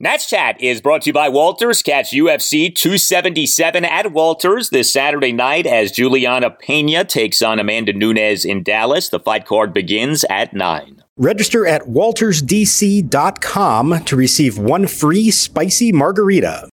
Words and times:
Nats 0.00 0.28
Chat 0.28 0.60
is 0.60 0.80
brought 0.80 1.02
to 1.02 1.10
you 1.10 1.12
by 1.12 1.28
Walters. 1.28 1.80
Catch 1.80 2.10
UFC 2.10 2.74
277 2.74 3.84
at 3.84 4.10
Walters 4.10 4.70
this 4.70 4.92
Saturday 4.92 5.30
night 5.30 5.68
as 5.68 5.92
Julianna 5.92 6.50
Peña 6.50 7.08
takes 7.08 7.40
on 7.42 7.60
Amanda 7.60 7.92
Nunes 7.92 8.44
in 8.44 8.64
Dallas. 8.64 9.08
The 9.08 9.20
fight 9.20 9.46
card 9.46 9.72
begins 9.72 10.24
at 10.28 10.52
9. 10.52 11.00
Register 11.16 11.64
at 11.64 11.82
waltersdc.com 11.82 14.04
to 14.04 14.16
receive 14.16 14.58
one 14.58 14.88
free 14.88 15.30
spicy 15.30 15.92
margarita. 15.92 16.68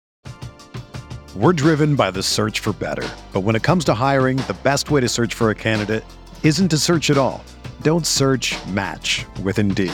We're 1.36 1.54
driven 1.54 1.96
by 1.96 2.10
the 2.10 2.24
search 2.24 2.60
for 2.60 2.74
better. 2.74 3.08
But 3.34 3.42
when 3.42 3.56
it 3.56 3.62
comes 3.62 3.86
to 3.86 3.94
hiring, 3.94 4.38
the 4.38 4.58
best 4.64 4.90
way 4.90 5.00
to 5.00 5.08
search 5.08 5.36
for 5.36 5.52
a 5.52 5.56
candidate 5.56 6.04
isn't 6.42 6.70
to 6.70 6.78
search 6.80 7.12
at 7.12 7.20
all. 7.20 7.44
Don't 7.84 8.08
search 8.08 8.58
match 8.66 9.28
with 9.44 9.60
Indeed. 9.60 9.94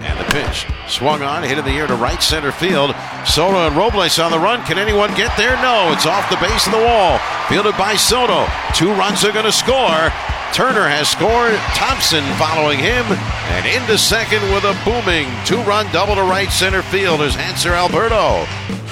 And 0.00 0.18
the 0.18 0.24
pitch 0.32 0.66
swung 0.88 1.22
on, 1.22 1.42
hit 1.42 1.58
in 1.58 1.64
the 1.64 1.72
air 1.72 1.86
to 1.86 1.94
right 1.94 2.22
center 2.22 2.52
field. 2.52 2.94
Soto 3.26 3.66
and 3.66 3.76
Robles 3.76 4.18
on 4.18 4.30
the 4.30 4.38
run. 4.38 4.64
Can 4.64 4.78
anyone 4.78 5.14
get 5.14 5.36
there? 5.36 5.56
No, 5.62 5.92
it's 5.92 6.06
off 6.06 6.28
the 6.30 6.36
base 6.36 6.66
of 6.66 6.72
the 6.72 6.84
wall. 6.84 7.18
Fielded 7.48 7.76
by 7.76 7.94
Soto. 7.96 8.46
Two 8.74 8.92
runs 8.94 9.24
are 9.24 9.32
going 9.32 9.44
to 9.44 9.52
score. 9.52 10.10
Turner 10.52 10.88
has 10.88 11.08
scored. 11.08 11.54
Thompson 11.78 12.24
following 12.34 12.78
him. 12.78 13.06
And 13.54 13.66
into 13.66 13.98
second 13.98 14.42
with 14.50 14.64
a 14.64 14.74
booming 14.84 15.28
two 15.44 15.60
run 15.62 15.86
double 15.92 16.16
to 16.16 16.24
right 16.24 16.50
center 16.50 16.82
field 16.82 17.20
is 17.20 17.34
Hanser 17.36 17.72
Alberto. 17.72 18.46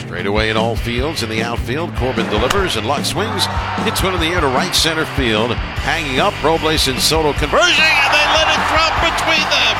Straight 0.08 0.24
away 0.24 0.48
in 0.48 0.56
all 0.56 0.72
fields 0.72 1.22
in 1.22 1.28
the 1.28 1.44
outfield. 1.44 1.92
Corbin 2.00 2.24
delivers 2.32 2.80
and 2.80 2.88
Lux 2.88 3.12
swings. 3.12 3.44
Hits 3.84 4.00
one 4.02 4.16
in 4.16 4.20
the 4.24 4.32
air 4.32 4.40
to 4.40 4.48
right 4.48 4.72
center 4.72 5.04
field. 5.20 5.52
Hanging 5.84 6.16
up, 6.16 6.32
Robles 6.40 6.88
and 6.88 6.96
Soto 6.96 7.36
converging, 7.36 7.76
and 7.84 8.12
they 8.16 8.26
let 8.32 8.48
it 8.48 8.62
drop 8.72 8.96
between 9.04 9.44
them. 9.52 9.76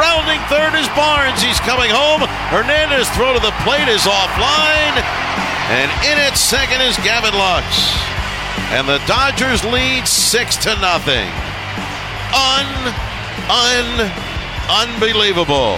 Rounding 0.00 0.40
third 0.48 0.72
is 0.72 0.88
Barnes. 0.96 1.44
He's 1.44 1.60
coming 1.68 1.92
home. 1.92 2.24
Hernandez 2.48 3.12
throw 3.12 3.36
to 3.36 3.40
the 3.44 3.52
plate 3.60 3.92
is 3.92 4.08
offline. 4.08 4.96
And 5.68 5.92
in 6.00 6.16
at 6.16 6.40
second 6.40 6.80
is 6.80 6.96
Gavin 7.04 7.36
Lux. 7.36 7.68
And 8.72 8.88
the 8.88 9.04
Dodgers 9.04 9.60
lead 9.68 10.08
six 10.08 10.56
to 10.64 10.72
nothing. 10.80 11.28
Un, 12.32 12.72
un, 13.52 13.84
unbelievable. 14.72 15.76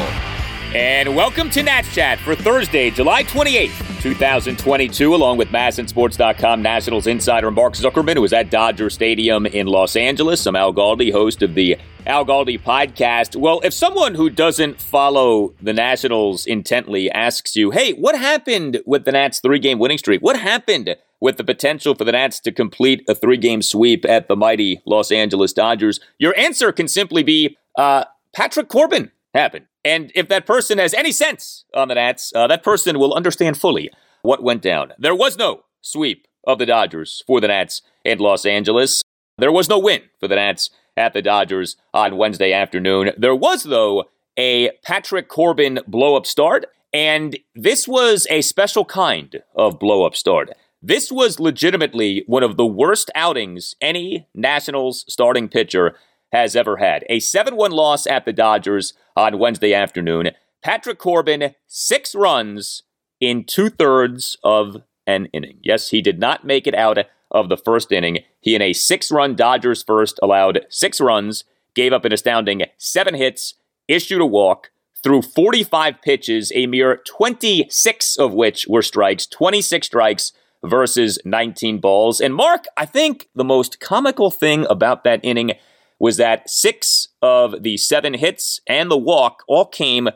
And 0.73 1.17
welcome 1.17 1.51
to 1.51 1.65
Nats 1.65 1.93
Chat 1.93 2.21
for 2.21 2.37
Thursday, 2.37 2.91
July 2.91 3.25
28th, 3.25 4.03
2022, 4.03 5.13
along 5.13 5.37
with 5.37 5.49
MASNsports.com 5.49 6.63
Nationals 6.63 7.09
insider 7.09 7.51
Mark 7.51 7.75
Zuckerman, 7.75 8.15
who 8.15 8.23
is 8.23 8.33
at 8.33 8.51
Dodger 8.51 8.89
Stadium 8.89 9.47
in 9.47 9.67
Los 9.67 9.97
Angeles. 9.97 10.47
I'm 10.47 10.55
Al 10.55 10.73
Galdi, 10.73 11.11
host 11.11 11.43
of 11.43 11.55
the 11.55 11.77
Al 12.07 12.25
Galdi 12.25 12.63
podcast. 12.63 13.35
Well, 13.35 13.61
if 13.65 13.75
someone 13.75 14.15
who 14.15 14.31
doesn't 14.31 14.81
follow 14.81 15.55
the 15.61 15.73
Nationals 15.73 16.47
intently 16.47 17.11
asks 17.11 17.57
you, 17.57 17.73
hey, 17.73 17.95
what 17.95 18.17
happened 18.17 18.81
with 18.87 19.05
the 19.05 19.11
Nats 19.11 19.41
three 19.41 19.59
game 19.59 19.81
winning 19.81 19.99
streak? 19.99 20.21
What 20.21 20.39
happened 20.39 20.95
with 21.21 21.37
the 21.37 21.43
potential 21.43 21.97
for 21.97 22.05
the 22.05 22.13
Nats 22.13 22.39
to 22.39 22.53
complete 22.53 23.03
a 23.09 23.17
three 23.17 23.39
game 23.39 23.61
sweep 23.61 24.05
at 24.05 24.29
the 24.29 24.37
mighty 24.37 24.81
Los 24.87 25.11
Angeles 25.11 25.53
Dodgers? 25.53 25.99
Your 26.21 26.39
answer 26.39 26.71
can 26.71 26.87
simply 26.87 27.25
be 27.25 27.57
uh, 27.77 28.05
Patrick 28.33 28.69
Corbin 28.69 29.11
happened. 29.35 29.67
And 29.85 30.13
if 30.15 30.29
that 30.29 30.47
person 30.47 30.79
has 30.79 30.93
any 30.95 31.13
sense 31.13 31.65
on 31.75 31.89
the 31.89 31.95
Nats, 31.95 32.33
uh, 32.35 32.47
that 32.47 32.63
person 32.63 32.99
will 32.99 33.15
understand 33.15 33.57
fully 33.57 33.91
what 34.23 34.43
went 34.43 34.63
down. 34.63 34.93
There 34.99 35.15
was 35.15 35.39
no 35.39 35.65
sweep 35.81 36.27
of 36.47 36.59
the 36.59 36.67
Dodgers 36.67 37.23
for 37.27 37.41
the 37.41 37.49
Nats 37.49 37.83
in 38.05 38.19
Los 38.19 38.45
Angeles. 38.45 39.03
There 39.39 39.53
was 39.53 39.69
no 39.69 39.79
win 39.79 40.03
for 40.19 40.29
the 40.29 40.37
Nats 40.37 40.71
at 40.97 41.15
the 41.15 41.23
Dodgers 41.23 41.77
on 41.95 42.17
Wednesday 42.17 42.53
afternoon. 42.53 43.13
There 43.17 43.35
was, 43.35 43.63
though, 43.63 44.05
a 44.37 44.71
Patrick 44.83 45.29
Corbin 45.29 45.81
blow 45.87 46.17
up 46.17 46.27
start, 46.27 46.67
and 46.93 47.39
this 47.55 47.89
was 47.89 48.27
a 48.31 48.43
special 48.43 48.85
kind 48.85 49.43
of 49.55 49.79
blow 49.79 50.05
up 50.05 50.15
start. 50.15 50.51
This 50.83 51.13
was 51.13 51.41
legitimately 51.41 52.25
one 52.27 52.43
of 52.43 52.57
the 52.57 52.67
worst 52.67 53.11
outings 53.15 53.75
any 53.81 54.27
Nationals 54.35 55.05
starting 55.09 55.49
pitcher 55.49 55.95
has 56.33 56.57
ever 56.57 56.77
had. 56.77 57.05
A 57.09 57.21
7 57.21 57.57
1 57.57 57.71
loss 57.71 58.07
at 58.07 58.25
the 58.25 58.33
Dodgers 58.33 58.95
on 59.17 59.39
Wednesday 59.39 59.75
afternoon. 59.75 60.31
Patrick 60.63 60.99
Corbin, 60.99 61.55
six 61.67 62.15
runs 62.15 62.83
in 63.21 63.45
two 63.45 63.69
thirds 63.71 64.37
of 64.43 64.83
an 65.07 65.27
inning. 65.33 65.59
Yes, 65.63 65.91
he 65.91 66.03
did 66.03 66.19
not 66.19 66.45
make 66.45 66.67
it 66.67 66.75
out 66.75 66.99
of 67.31 67.49
the 67.49 67.57
first 67.57 67.93
inning. 67.93 68.19
He, 68.41 68.55
in 68.55 68.63
a 68.63 68.73
six 68.73 69.11
run 69.11 69.35
Dodgers 69.35 69.83
first, 69.83 70.19
allowed 70.23 70.67
six 70.69 71.01
runs, 71.01 71.45
gave 71.75 71.93
up 71.93 72.05
an 72.05 72.13
astounding 72.13 72.63
seven 72.79 73.15
hits, 73.15 73.55
issued 73.89 74.21
a 74.21 74.27
walk, 74.27 74.71
threw 75.03 75.23
45 75.23 76.03
pitches, 76.03 76.53
a 76.55 76.67
mere 76.67 77.01
26 77.07 78.17
of 78.17 78.35
which 78.35 78.67
were 78.69 78.83
strikes, 78.83 79.27
26 79.27 79.87
strikes 79.87 80.33
versus 80.65 81.19
19 81.25 81.79
balls. 81.79 82.21
And 82.21 82.35
Mark, 82.35 82.67
I 82.77 82.85
think 82.85 83.29
the 83.35 83.45
most 83.45 83.81
comical 83.81 84.31
thing 84.31 84.67
about 84.69 85.05
that 85.05 85.21
inning 85.23 85.53
was 86.01 86.17
that 86.17 86.49
six 86.51 87.09
of 87.23 87.63
the 87.63 87.77
seven 87.77 88.15
hits 88.15 88.61
and 88.67 88.91
the 88.91 88.97
walk 88.97 89.45
all 89.47 89.67
came 89.67 90.09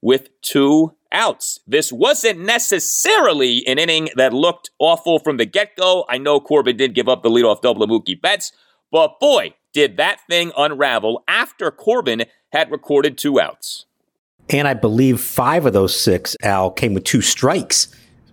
with 0.00 0.28
two 0.40 0.94
outs. 1.10 1.58
This 1.66 1.92
wasn't 1.92 2.40
necessarily 2.40 3.66
an 3.66 3.78
inning 3.78 4.08
that 4.16 4.32
looked 4.32 4.70
awful 4.78 5.18
from 5.18 5.36
the 5.36 5.44
get 5.44 5.76
go. 5.76 6.06
I 6.08 6.16
know 6.16 6.40
Corbin 6.40 6.76
did 6.76 6.94
give 6.94 7.08
up 7.08 7.22
the 7.22 7.28
leadoff 7.28 7.60
double 7.60 7.86
to 7.86 7.92
Mookie 7.92 8.20
Betts, 8.20 8.52
but 8.90 9.20
boy, 9.20 9.54
did 9.72 9.96
that 9.96 10.20
thing 10.28 10.52
unravel 10.56 11.24
after 11.26 11.70
Corbin 11.70 12.24
had 12.52 12.70
recorded 12.70 13.18
two 13.18 13.40
outs. 13.40 13.86
And 14.48 14.68
I 14.68 14.74
believe 14.74 15.20
five 15.20 15.66
of 15.66 15.72
those 15.72 15.98
six, 15.98 16.36
Al, 16.42 16.70
came 16.70 16.94
with 16.94 17.04
two 17.04 17.20
strikes 17.20 17.88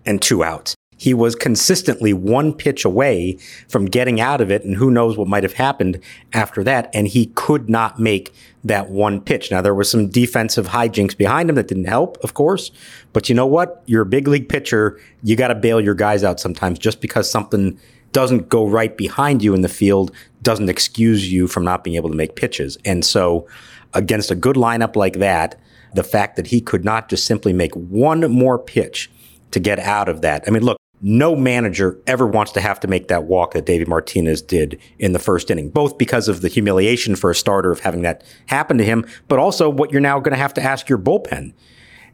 and 0.06 0.20
two 0.20 0.44
outs 0.44 0.74
he 1.00 1.14
was 1.14 1.34
consistently 1.34 2.12
one 2.12 2.52
pitch 2.52 2.84
away 2.84 3.38
from 3.68 3.86
getting 3.86 4.20
out 4.20 4.42
of 4.42 4.50
it. 4.50 4.64
And 4.64 4.76
who 4.76 4.90
knows 4.90 5.16
what 5.16 5.28
might 5.28 5.44
have 5.44 5.54
happened 5.54 5.98
after 6.34 6.62
that. 6.64 6.90
And 6.92 7.08
he 7.08 7.32
could 7.36 7.70
not 7.70 7.98
make 7.98 8.34
that 8.64 8.90
one 8.90 9.22
pitch. 9.22 9.50
Now, 9.50 9.62
there 9.62 9.74
was 9.74 9.90
some 9.90 10.10
defensive 10.10 10.66
hijinks 10.66 11.16
behind 11.16 11.48
him 11.48 11.56
that 11.56 11.68
didn't 11.68 11.86
help, 11.86 12.18
of 12.22 12.34
course. 12.34 12.70
But 13.14 13.30
you 13.30 13.34
know 13.34 13.46
what? 13.46 13.82
You're 13.86 14.02
a 14.02 14.06
big 14.06 14.28
league 14.28 14.50
pitcher. 14.50 15.00
You 15.22 15.36
got 15.36 15.48
to 15.48 15.54
bail 15.54 15.80
your 15.80 15.94
guys 15.94 16.22
out 16.22 16.38
sometimes 16.38 16.78
just 16.78 17.00
because 17.00 17.30
something 17.30 17.80
doesn't 18.12 18.50
go 18.50 18.66
right 18.68 18.94
behind 18.94 19.42
you 19.42 19.54
in 19.54 19.62
the 19.62 19.70
field 19.70 20.12
doesn't 20.42 20.68
excuse 20.68 21.32
you 21.32 21.48
from 21.48 21.64
not 21.64 21.82
being 21.82 21.96
able 21.96 22.10
to 22.10 22.16
make 22.16 22.36
pitches. 22.36 22.76
And 22.84 23.06
so 23.06 23.48
against 23.94 24.30
a 24.30 24.34
good 24.34 24.56
lineup 24.56 24.96
like 24.96 25.14
that, 25.14 25.58
the 25.94 26.04
fact 26.04 26.36
that 26.36 26.48
he 26.48 26.60
could 26.60 26.84
not 26.84 27.08
just 27.08 27.24
simply 27.24 27.54
make 27.54 27.74
one 27.74 28.30
more 28.30 28.58
pitch 28.58 29.10
to 29.52 29.60
get 29.60 29.78
out 29.78 30.10
of 30.10 30.20
that. 30.20 30.44
I 30.46 30.50
mean, 30.50 30.62
look, 30.62 30.79
no 31.00 31.34
manager 31.34 31.98
ever 32.06 32.26
wants 32.26 32.52
to 32.52 32.60
have 32.60 32.78
to 32.80 32.88
make 32.88 33.08
that 33.08 33.24
walk 33.24 33.54
that 33.54 33.66
David 33.66 33.88
Martinez 33.88 34.42
did 34.42 34.78
in 34.98 35.12
the 35.12 35.18
first 35.18 35.50
inning, 35.50 35.70
both 35.70 35.96
because 35.96 36.28
of 36.28 36.42
the 36.42 36.48
humiliation 36.48 37.16
for 37.16 37.30
a 37.30 37.34
starter 37.34 37.72
of 37.72 37.80
having 37.80 38.02
that 38.02 38.22
happen 38.46 38.78
to 38.78 38.84
him, 38.84 39.06
but 39.28 39.38
also 39.38 39.70
what 39.70 39.90
you're 39.90 40.00
now 40.00 40.20
going 40.20 40.32
to 40.32 40.38
have 40.38 40.54
to 40.54 40.62
ask 40.62 40.88
your 40.88 40.98
bullpen. 40.98 41.52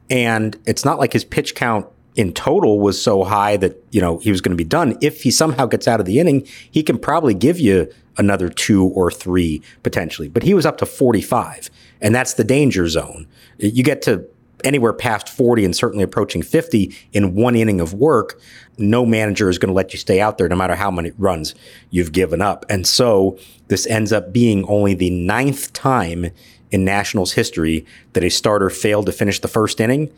And 0.09 0.57
it's 0.67 0.85
not 0.85 0.99
like 0.99 1.13
his 1.13 1.25
pitch 1.25 1.55
count 1.55 1.87
in 2.15 2.33
total 2.33 2.81
was 2.81 3.01
so 3.01 3.25
high 3.25 3.57
that, 3.59 3.77
you 3.91 4.01
know, 4.01 4.19
he 4.19 4.31
was 4.31 4.41
going 4.41 4.57
to 4.57 4.57
be 4.57 4.65
done. 4.65 4.97
If 5.03 5.23
he 5.23 5.31
somehow 5.31 5.67
gets 5.67 5.89
out 5.89 6.01
of 6.01 6.07
the 6.07 6.19
inning, 6.19 6.47
he 6.71 6.83
can 6.83 6.99
probably 6.99 7.35
give 7.35 7.59
you 7.59 7.93
another 8.17 8.49
two 8.49 8.85
or 8.85 9.11
three 9.11 9.63
potentially, 9.83 10.29
but 10.29 10.43
he 10.43 10.55
was 10.55 10.65
up 10.65 10.79
to 10.79 10.87
45 10.87 11.71
and 12.01 12.15
that's 12.15 12.35
the 12.35 12.45
danger 12.45 12.89
zone. 12.89 13.27
You 13.59 13.83
get 13.83 14.03
to 14.03 14.27
anywhere 14.65 14.93
past 14.93 15.29
40 15.29 15.65
and 15.65 15.77
certainly 15.77 16.05
approaching 16.05 16.43
50 16.43 16.95
in 17.13 17.35
one 17.35 17.55
inning 17.55 17.81
of 17.81 17.95
work, 17.95 18.41
no 18.79 19.07
manager 19.07 19.49
is 19.49 19.59
going 19.59 19.69
to 19.69 19.75
let 19.75 19.93
you 19.93 19.99
stay 19.99 20.21
out 20.21 20.39
there 20.39 20.49
no 20.49 20.57
matter 20.57 20.75
how 20.75 20.91
many 20.91 21.13
runs 21.19 21.55
you've 21.91 22.13
given 22.13 22.41
up. 22.43 22.65
And 22.69 22.87
so 22.87 23.39
this 23.69 23.87
ends 23.87 24.13
up 24.13 24.33
being 24.33 24.65
only 24.67 24.95
the 24.95 25.11
ninth 25.11 25.73
time 25.73 26.27
in 26.71 26.85
Nationals 26.85 27.33
history 27.33 27.87
that 28.13 28.25
a 28.25 28.31
starter 28.31 28.71
failed 28.71 29.07
to 29.07 29.13
finish 29.13 29.41
the 29.41 29.49
first 29.49 29.81
inning 29.81 30.11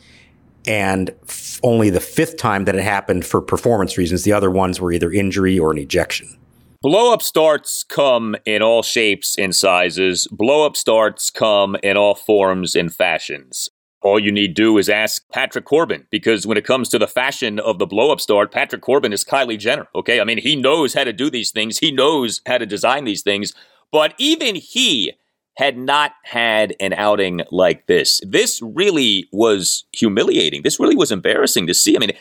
and 0.66 1.10
f- 1.28 1.60
only 1.62 1.90
the 1.90 2.00
fifth 2.00 2.36
time 2.36 2.64
that 2.64 2.74
it 2.74 2.82
happened 2.82 3.24
for 3.24 3.40
performance 3.40 3.96
reasons. 3.96 4.24
The 4.24 4.32
other 4.32 4.50
ones 4.50 4.80
were 4.80 4.92
either 4.92 5.12
injury 5.12 5.58
or 5.58 5.70
an 5.70 5.78
ejection. 5.78 6.36
Blow 6.80 7.12
up 7.12 7.22
starts 7.22 7.82
come 7.82 8.36
in 8.44 8.62
all 8.62 8.82
shapes 8.82 9.36
and 9.36 9.54
sizes. 9.54 10.28
Blow 10.30 10.64
up 10.64 10.76
starts 10.76 11.28
come 11.28 11.76
in 11.82 11.96
all 11.96 12.14
forms 12.14 12.76
and 12.76 12.94
fashions. 12.94 13.68
All 14.00 14.18
you 14.18 14.30
need 14.30 14.54
do 14.54 14.78
is 14.78 14.88
ask 14.88 15.28
Patrick 15.30 15.64
Corbin 15.64 16.06
because 16.10 16.46
when 16.46 16.56
it 16.56 16.64
comes 16.64 16.88
to 16.90 16.98
the 16.98 17.08
fashion 17.08 17.58
of 17.58 17.78
the 17.78 17.86
blow 17.86 18.12
up 18.12 18.20
start, 18.20 18.52
Patrick 18.52 18.80
Corbin 18.82 19.12
is 19.12 19.24
Kylie 19.24 19.58
Jenner. 19.58 19.88
Okay. 19.94 20.20
I 20.20 20.24
mean, 20.24 20.38
he 20.38 20.54
knows 20.54 20.94
how 20.94 21.04
to 21.04 21.12
do 21.12 21.30
these 21.30 21.50
things, 21.50 21.78
he 21.78 21.90
knows 21.90 22.40
how 22.46 22.58
to 22.58 22.66
design 22.66 23.04
these 23.04 23.22
things, 23.22 23.54
but 23.90 24.14
even 24.18 24.54
he 24.54 25.14
had 25.56 25.76
not 25.76 26.12
had 26.22 26.76
an 26.78 26.92
outing 26.92 27.40
like 27.50 27.86
this. 27.88 28.20
This 28.24 28.62
really 28.62 29.28
was 29.32 29.84
humiliating. 29.92 30.62
This 30.62 30.78
really 30.78 30.94
was 30.94 31.10
embarrassing 31.10 31.66
to 31.66 31.74
see. 31.74 31.96
I 31.96 31.98
mean, 31.98 32.12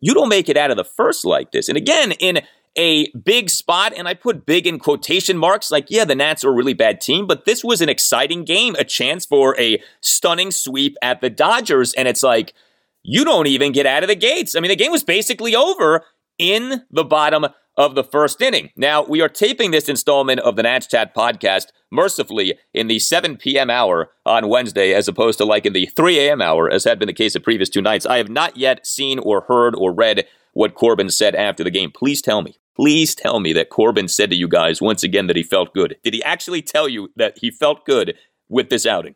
you 0.00 0.14
don't 0.14 0.30
make 0.30 0.48
it 0.48 0.56
out 0.56 0.70
of 0.70 0.78
the 0.78 0.84
first 0.84 1.26
like 1.26 1.52
this. 1.52 1.68
And 1.68 1.76
again, 1.76 2.12
in 2.12 2.40
a 2.76 3.10
big 3.12 3.50
spot, 3.50 3.92
and 3.96 4.06
I 4.06 4.14
put 4.14 4.46
big 4.46 4.66
in 4.66 4.78
quotation 4.78 5.38
marks. 5.38 5.70
Like, 5.70 5.86
yeah, 5.88 6.04
the 6.04 6.14
Nats 6.14 6.44
are 6.44 6.50
a 6.50 6.54
really 6.54 6.74
bad 6.74 7.00
team, 7.00 7.26
but 7.26 7.44
this 7.44 7.64
was 7.64 7.80
an 7.80 7.88
exciting 7.88 8.44
game, 8.44 8.74
a 8.78 8.84
chance 8.84 9.24
for 9.24 9.58
a 9.58 9.82
stunning 10.00 10.50
sweep 10.50 10.96
at 11.02 11.20
the 11.20 11.30
Dodgers. 11.30 11.92
And 11.94 12.08
it's 12.08 12.22
like, 12.22 12.54
you 13.02 13.24
don't 13.24 13.46
even 13.46 13.72
get 13.72 13.86
out 13.86 14.02
of 14.02 14.08
the 14.08 14.16
gates. 14.16 14.56
I 14.56 14.60
mean, 14.60 14.68
the 14.68 14.76
game 14.76 14.90
was 14.90 15.04
basically 15.04 15.54
over 15.54 16.04
in 16.38 16.82
the 16.90 17.04
bottom 17.04 17.46
of 17.76 17.94
the 17.94 18.04
first 18.04 18.40
inning. 18.40 18.70
Now, 18.76 19.04
we 19.04 19.20
are 19.20 19.28
taping 19.28 19.70
this 19.70 19.88
installment 19.88 20.40
of 20.40 20.56
the 20.56 20.62
Nats 20.62 20.86
Chat 20.86 21.14
podcast 21.14 21.66
mercifully 21.90 22.58
in 22.72 22.88
the 22.88 22.98
7 22.98 23.36
p.m. 23.36 23.70
hour 23.70 24.10
on 24.24 24.48
Wednesday, 24.48 24.92
as 24.92 25.08
opposed 25.08 25.38
to 25.38 25.44
like 25.44 25.66
in 25.66 25.72
the 25.72 25.86
3 25.86 26.18
a.m. 26.18 26.40
hour, 26.40 26.70
as 26.70 26.84
had 26.84 26.98
been 26.98 27.06
the 27.06 27.12
case 27.12 27.34
the 27.34 27.40
previous 27.40 27.68
two 27.68 27.82
nights. 27.82 28.06
I 28.06 28.16
have 28.16 28.30
not 28.30 28.56
yet 28.56 28.86
seen 28.86 29.18
or 29.18 29.42
heard 29.42 29.74
or 29.76 29.92
read 29.92 30.26
what 30.52 30.74
Corbin 30.74 31.10
said 31.10 31.34
after 31.34 31.62
the 31.62 31.70
game. 31.70 31.90
Please 31.90 32.22
tell 32.22 32.42
me. 32.42 32.58
Please 32.76 33.14
tell 33.14 33.40
me 33.40 33.54
that 33.54 33.70
Corbin 33.70 34.06
said 34.06 34.30
to 34.30 34.36
you 34.36 34.48
guys 34.48 34.82
once 34.82 35.02
again 35.02 35.26
that 35.28 35.36
he 35.36 35.42
felt 35.42 35.72
good. 35.72 35.96
Did 36.04 36.12
he 36.12 36.22
actually 36.22 36.60
tell 36.60 36.88
you 36.88 37.10
that 37.16 37.38
he 37.38 37.50
felt 37.50 37.86
good 37.86 38.16
with 38.50 38.68
this 38.68 38.84
outing? 38.84 39.14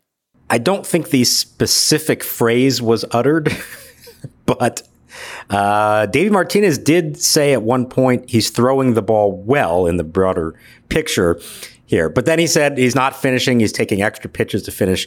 I 0.49 0.59
don't 0.59 0.87
think 0.87 1.11
the 1.11 1.25
specific 1.25 2.25
phrase 2.25 2.81
was 2.81 3.05
uttered, 3.13 3.55
but 4.47 4.83
uh, 5.51 6.07
Davey 6.07 6.31
Martinez 6.31 6.79
did 6.79 7.21
say 7.21 7.53
at 7.53 7.63
one 7.63 7.87
point 7.87 8.31
he's 8.31 8.49
throwing 8.49 8.95
the 8.95 9.03
ball 9.03 9.33
well 9.33 9.87
in 9.87 9.99
the 9.99 10.05
broader 10.05 10.59
picture 10.89 11.39
here. 11.85 12.09
But 12.09 12.25
then 12.25 12.39
he 12.39 12.47
said 12.47 12.79
he's 12.79 12.95
not 12.95 13.15
finishing. 13.15 13.61
He's 13.61 13.73
taking 13.73 14.01
extra 14.01 14.31
pitches 14.31 14.63
to 14.65 14.73
finish 14.73 15.07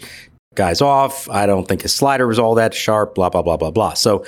guys 0.54 0.80
off. 0.82 1.28
I 1.30 1.46
don't 1.46 1.68
think 1.68 1.82
his 1.82 1.94
slider 1.94 2.28
was 2.28 2.38
all 2.38 2.56
that 2.56 2.74
sharp, 2.74 3.16
blah, 3.16 3.30
blah, 3.30 3.42
blah, 3.42 3.58
blah, 3.58 3.72
blah. 3.72 3.94
So 3.94 4.26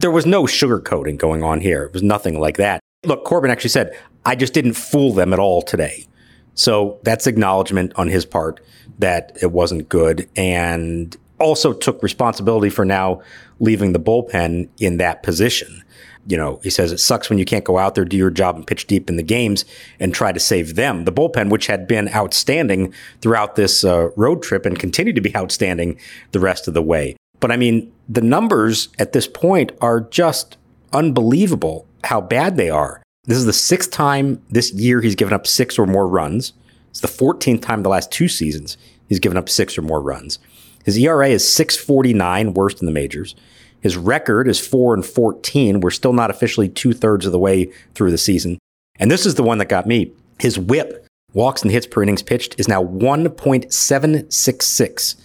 there 0.00 0.10
was 0.10 0.26
no 0.26 0.44
sugarcoating 0.44 1.18
going 1.18 1.42
on 1.42 1.60
here. 1.60 1.84
It 1.84 1.92
was 1.92 2.02
nothing 2.02 2.38
like 2.38 2.56
that. 2.58 2.80
Look, 3.04 3.24
Corbin 3.24 3.50
actually 3.50 3.70
said, 3.70 3.96
I 4.24 4.34
just 4.34 4.54
didn't 4.54 4.74
fool 4.74 5.12
them 5.12 5.32
at 5.32 5.38
all 5.38 5.62
today. 5.62 6.06
So 6.54 6.98
that's 7.02 7.26
acknowledgement 7.26 7.92
on 7.96 8.08
his 8.08 8.24
part 8.24 8.60
that 8.98 9.36
it 9.42 9.50
wasn't 9.50 9.88
good 9.88 10.28
and 10.36 11.16
also 11.38 11.72
took 11.72 12.02
responsibility 12.02 12.70
for 12.70 12.84
now 12.84 13.20
leaving 13.58 13.92
the 13.92 13.98
bullpen 13.98 14.68
in 14.78 14.98
that 14.98 15.22
position. 15.22 15.82
You 16.26 16.38
know, 16.38 16.60
he 16.62 16.70
says 16.70 16.90
it 16.90 16.98
sucks 16.98 17.28
when 17.28 17.38
you 17.38 17.44
can't 17.44 17.64
go 17.64 17.76
out 17.76 17.94
there, 17.94 18.04
do 18.04 18.16
your 18.16 18.30
job 18.30 18.56
and 18.56 18.66
pitch 18.66 18.86
deep 18.86 19.10
in 19.10 19.16
the 19.16 19.22
games 19.22 19.64
and 20.00 20.14
try 20.14 20.32
to 20.32 20.40
save 20.40 20.74
them. 20.74 21.04
The 21.04 21.12
bullpen, 21.12 21.50
which 21.50 21.66
had 21.66 21.86
been 21.86 22.08
outstanding 22.14 22.94
throughout 23.20 23.56
this 23.56 23.84
uh, 23.84 24.10
road 24.16 24.42
trip 24.42 24.64
and 24.64 24.78
continued 24.78 25.16
to 25.16 25.20
be 25.20 25.36
outstanding 25.36 25.98
the 26.32 26.40
rest 26.40 26.66
of 26.66 26.74
the 26.74 26.82
way. 26.82 27.16
But 27.40 27.52
I 27.52 27.56
mean, 27.56 27.92
the 28.08 28.22
numbers 28.22 28.88
at 28.98 29.12
this 29.12 29.26
point 29.26 29.72
are 29.80 30.00
just 30.00 30.56
unbelievable 30.94 31.86
how 32.04 32.20
bad 32.20 32.56
they 32.56 32.70
are. 32.70 33.02
This 33.24 33.38
is 33.38 33.46
the 33.46 33.52
sixth 33.52 33.90
time 33.90 34.42
this 34.50 34.72
year 34.72 35.00
he's 35.00 35.14
given 35.14 35.34
up 35.34 35.46
six 35.46 35.78
or 35.78 35.86
more 35.86 36.06
runs. 36.06 36.52
It's 36.90 37.00
the 37.00 37.08
14th 37.08 37.62
time 37.62 37.82
the 37.82 37.88
last 37.88 38.12
two 38.12 38.28
seasons 38.28 38.76
he's 39.08 39.18
given 39.18 39.38
up 39.38 39.48
six 39.48 39.78
or 39.78 39.82
more 39.82 40.00
runs. 40.00 40.38
His 40.84 40.96
ERA 40.98 41.28
is 41.28 41.50
649, 41.50 42.54
worst 42.54 42.80
in 42.80 42.86
the 42.86 42.92
majors. 42.92 43.34
His 43.80 43.96
record 43.96 44.46
is 44.48 44.66
4 44.66 44.94
and 44.94 45.04
14. 45.04 45.80
We're 45.80 45.90
still 45.90 46.12
not 46.12 46.30
officially 46.30 46.68
two 46.68 46.92
thirds 46.92 47.26
of 47.26 47.32
the 47.32 47.38
way 47.38 47.72
through 47.94 48.10
the 48.10 48.18
season. 48.18 48.58
And 48.98 49.10
this 49.10 49.26
is 49.26 49.34
the 49.34 49.42
one 49.42 49.58
that 49.58 49.68
got 49.68 49.86
me. 49.86 50.12
His 50.38 50.58
whip, 50.58 51.06
walks 51.32 51.62
and 51.62 51.70
hits 51.70 51.86
per 51.86 52.02
innings 52.02 52.22
pitched, 52.22 52.58
is 52.58 52.68
now 52.68 52.82
1.766. 52.82 55.16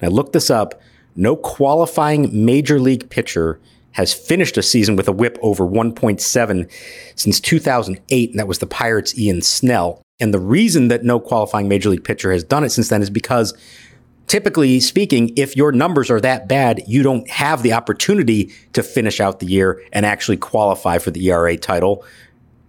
And 0.00 0.08
I 0.08 0.12
looked 0.12 0.32
this 0.32 0.50
up. 0.50 0.80
No 1.14 1.36
qualifying 1.36 2.44
major 2.44 2.80
league 2.80 3.08
pitcher 3.10 3.60
has 3.98 4.14
finished 4.14 4.56
a 4.56 4.62
season 4.62 4.94
with 4.94 5.08
a 5.08 5.12
whip 5.12 5.36
over 5.42 5.64
1.7 5.64 6.70
since 7.16 7.40
2008, 7.40 8.30
and 8.30 8.38
that 8.38 8.46
was 8.46 8.60
the 8.60 8.66
Pirates' 8.66 9.18
Ian 9.18 9.42
Snell. 9.42 10.00
And 10.20 10.32
the 10.32 10.38
reason 10.38 10.86
that 10.86 11.02
no 11.02 11.18
qualifying 11.18 11.66
major 11.66 11.90
league 11.90 12.04
pitcher 12.04 12.30
has 12.30 12.44
done 12.44 12.62
it 12.62 12.70
since 12.70 12.90
then 12.90 13.02
is 13.02 13.10
because 13.10 13.58
typically 14.28 14.78
speaking, 14.78 15.32
if 15.36 15.56
your 15.56 15.72
numbers 15.72 16.12
are 16.12 16.20
that 16.20 16.46
bad, 16.46 16.80
you 16.86 17.02
don't 17.02 17.28
have 17.28 17.64
the 17.64 17.72
opportunity 17.72 18.52
to 18.72 18.84
finish 18.84 19.18
out 19.18 19.40
the 19.40 19.46
year 19.46 19.82
and 19.92 20.06
actually 20.06 20.36
qualify 20.36 20.98
for 20.98 21.10
the 21.10 21.28
ERA 21.28 21.56
title. 21.56 22.04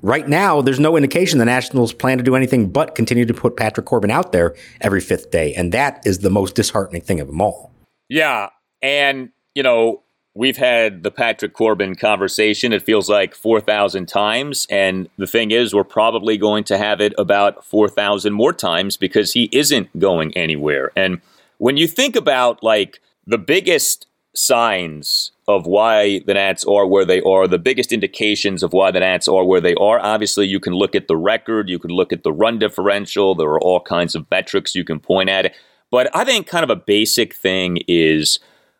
Right 0.01 0.27
now, 0.27 0.61
there's 0.61 0.79
no 0.79 0.97
indication 0.97 1.37
the 1.37 1.45
Nationals 1.45 1.93
plan 1.93 2.17
to 2.17 2.23
do 2.23 2.35
anything 2.35 2.71
but 2.71 2.95
continue 2.95 3.27
to 3.27 3.35
put 3.35 3.55
Patrick 3.55 3.85
Corbin 3.85 4.09
out 4.09 4.31
there 4.31 4.55
every 4.81 4.99
fifth 4.99 5.29
day. 5.29 5.53
And 5.53 5.71
that 5.73 6.01
is 6.07 6.19
the 6.19 6.31
most 6.31 6.55
disheartening 6.55 7.03
thing 7.03 7.19
of 7.19 7.27
them 7.27 7.39
all. 7.39 7.71
Yeah. 8.07 8.49
And, 8.81 9.29
you 9.53 9.61
know, 9.61 10.01
We've 10.35 10.57
had 10.57 11.03
the 11.03 11.11
Patrick 11.11 11.53
Corbin 11.53 11.95
conversation, 11.95 12.71
it 12.71 12.83
feels 12.83 13.09
like 13.09 13.33
4,000 13.33 14.07
times. 14.07 14.67
And 14.69 15.09
the 15.17 15.27
thing 15.27 15.51
is, 15.51 15.73
we're 15.73 15.83
probably 15.83 16.37
going 16.37 16.63
to 16.65 16.77
have 16.77 17.01
it 17.01 17.13
about 17.17 17.65
4,000 17.65 18.31
more 18.33 18.53
times 18.53 18.95
because 18.95 19.33
he 19.33 19.49
isn't 19.51 19.97
going 19.99 20.35
anywhere. 20.37 20.91
And 20.95 21.21
when 21.57 21.77
you 21.77 21.87
think 21.87 22.15
about 22.15 22.63
like 22.63 23.01
the 23.25 23.37
biggest 23.37 24.05
signs 24.35 25.31
of 25.47 25.65
why 25.65 26.19
the 26.19 26.35
Nats 26.35 26.63
are 26.63 26.85
where 26.85 27.05
they 27.05 27.21
are, 27.21 27.47
the 27.47 27.57
biggest 27.57 27.91
indications 27.91 28.61
of 28.61 28.71
why 28.71 28.91
the 28.91 28.99
Nats 28.99 29.27
are 29.27 29.43
where 29.43 29.59
they 29.59 29.73
are, 29.75 29.99
obviously 29.99 30.47
you 30.47 30.59
can 30.59 30.73
look 30.73 30.95
at 30.95 31.07
the 31.07 31.17
record, 31.17 31.69
you 31.69 31.79
can 31.79 31.91
look 31.91 32.13
at 32.13 32.23
the 32.23 32.31
run 32.31 32.59
differential, 32.59 33.33
there 33.33 33.49
are 33.49 33.59
all 33.59 33.81
kinds 33.81 34.15
of 34.15 34.29
metrics 34.29 34.75
you 34.75 34.83
can 34.83 34.99
point 34.99 35.29
at. 35.29 35.53
But 35.91 36.15
I 36.15 36.23
think 36.23 36.45
kind 36.45 36.63
of 36.63 36.69
a 36.69 36.75
basic 36.75 37.33
thing 37.33 37.79
is 37.87 38.39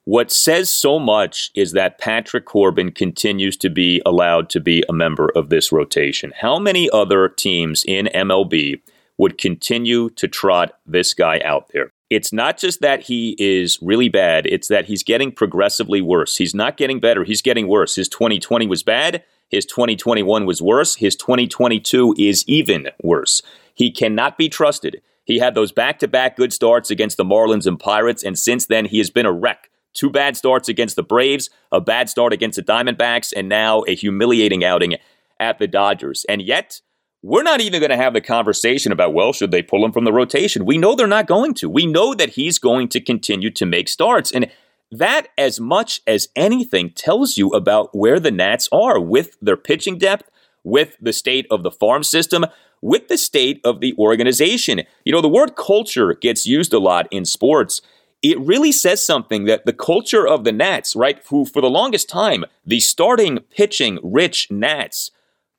what 0.10 0.32
says 0.32 0.74
so 0.74 0.98
much 0.98 1.52
is 1.54 1.74
that 1.74 2.00
Patrick 2.00 2.46
Corbin 2.46 2.92
continues 2.92 3.56
to 3.58 3.70
be 3.70 4.02
allowed 4.08 4.50
to 4.50 4.60
be 4.60 4.84
a 4.90 4.92
member 4.92 5.32
of 5.36 5.50
this 5.50 5.72
rotation. 5.72 6.34
How 6.36 6.58
many 6.58 6.90
other 6.90 7.30
teams 7.30 7.86
in 7.88 8.08
MLB 8.08 8.82
would 9.20 9.38
continue 9.38 10.10
to 10.10 10.28
trot 10.28 10.74
this 10.84 11.14
guy 11.14 11.42
out 11.46 11.68
there? 11.74 11.92
It's 12.10 12.34
not 12.34 12.58
just 12.58 12.82
that 12.82 13.04
he 13.04 13.36
is 13.38 13.78
really 13.84 14.10
bad, 14.10 14.48
it's 14.48 14.68
that 14.70 14.86
he's 14.86 15.04
getting 15.04 15.32
progressively 15.32 16.02
worse. 16.02 16.38
He's 16.38 16.56
not 16.56 16.76
getting 16.76 17.00
better, 17.00 17.24
he's 17.24 17.44
getting 17.44 17.68
worse. 17.68 17.96
His 17.96 18.10
2020 18.10 18.66
was 18.66 18.82
bad, 18.82 19.24
his 19.48 19.64
2021 19.68 20.48
was 20.48 20.60
worse, 20.60 20.96
his 20.96 21.16
2022 21.16 22.16
is 22.18 22.44
even 22.48 22.90
worse. 23.04 23.44
He 23.76 23.92
cannot 23.92 24.40
be 24.40 24.50
trusted. 24.50 25.04
He 25.24 25.38
had 25.38 25.54
those 25.54 25.72
back 25.72 26.00
to 26.00 26.08
back 26.08 26.36
good 26.36 26.52
starts 26.52 26.90
against 26.90 27.18
the 27.18 27.24
Marlins 27.24 27.68
and 27.68 27.80
Pirates, 27.80 28.24
and 28.24 28.40
since 28.40 28.66
then 28.66 28.86
he 28.86 28.98
has 28.98 29.12
been 29.12 29.28
a 29.28 29.32
wreck. 29.32 29.69
Two 29.94 30.10
bad 30.10 30.38
starts 30.38 30.70
against 30.70 30.96
the 30.96 31.04
Braves, 31.04 31.50
a 31.72 31.82
bad 31.82 32.10
start 32.10 32.34
against 32.34 32.56
the 32.58 32.64
Diamondbacks, 32.64 33.34
and 33.36 33.50
now 33.50 33.84
a 33.88 33.96
humiliating 33.96 34.64
outing 34.64 34.96
at 35.40 35.60
the 35.60 35.68
Dodgers. 35.68 36.26
And 36.30 36.42
yet, 36.42 36.82
we're 37.22 37.44
not 37.44 37.62
even 37.62 37.82
going 37.82 37.90
to 37.90 37.98
have 37.98 38.14
the 38.14 38.22
conversation 38.22 38.92
about, 38.92 39.14
well, 39.14 39.34
should 39.34 39.52
they 39.52 39.62
pull 39.62 39.84
him 39.84 39.92
from 39.92 40.06
the 40.06 40.14
rotation? 40.14 40.66
We 40.66 40.78
know 40.78 40.96
they're 40.96 41.08
not 41.08 41.28
going 41.28 41.54
to. 41.56 41.70
We 41.70 41.86
know 41.86 42.14
that 42.14 42.32
he's 42.32 42.60
going 42.60 42.88
to 42.90 43.02
continue 43.02 43.52
to 43.52 43.66
make 43.66 43.90
starts. 43.90 44.32
And 44.32 44.50
that, 44.92 45.28
as 45.38 45.60
much 45.60 46.02
as 46.08 46.30
anything, 46.36 46.92
tells 46.92 47.38
you 47.38 47.50
about 47.50 47.96
where 47.96 48.20
the 48.20 48.32
Nats 48.32 48.70
are 48.72 49.00
with 49.00 49.38
their 49.42 49.58
pitching 49.58 49.98
depth, 49.98 50.30
with 50.64 50.96
the 51.02 51.14
state 51.14 51.46
of 51.52 51.64
the 51.64 51.72
farm 51.72 52.04
system, 52.04 52.46
with 52.82 53.08
the 53.08 53.18
state 53.18 53.60
of 53.64 53.82
the 53.82 53.94
organization. 53.98 54.84
You 55.04 55.12
know, 55.12 55.22
the 55.22 55.28
word 55.28 55.56
culture 55.56 56.14
gets 56.14 56.46
used 56.46 56.74
a 56.74 56.80
lot 56.80 57.08
in 57.12 57.26
sports 57.26 57.82
it 58.22 58.40
really 58.40 58.72
says 58.72 59.04
something 59.06 59.46
that 59.46 59.66
the 59.66 59.74
culture 59.74 60.28
of 60.28 60.44
the 60.44 60.52
Nats, 60.52 60.96
right, 60.96 61.22
who 61.30 61.46
for 61.46 61.62
the 61.62 61.70
longest 61.70 62.10
time, 62.10 62.46
the 62.66 62.80
starting 62.80 63.40
pitching 63.50 64.00
rich 64.04 64.52
Nats, 64.52 65.12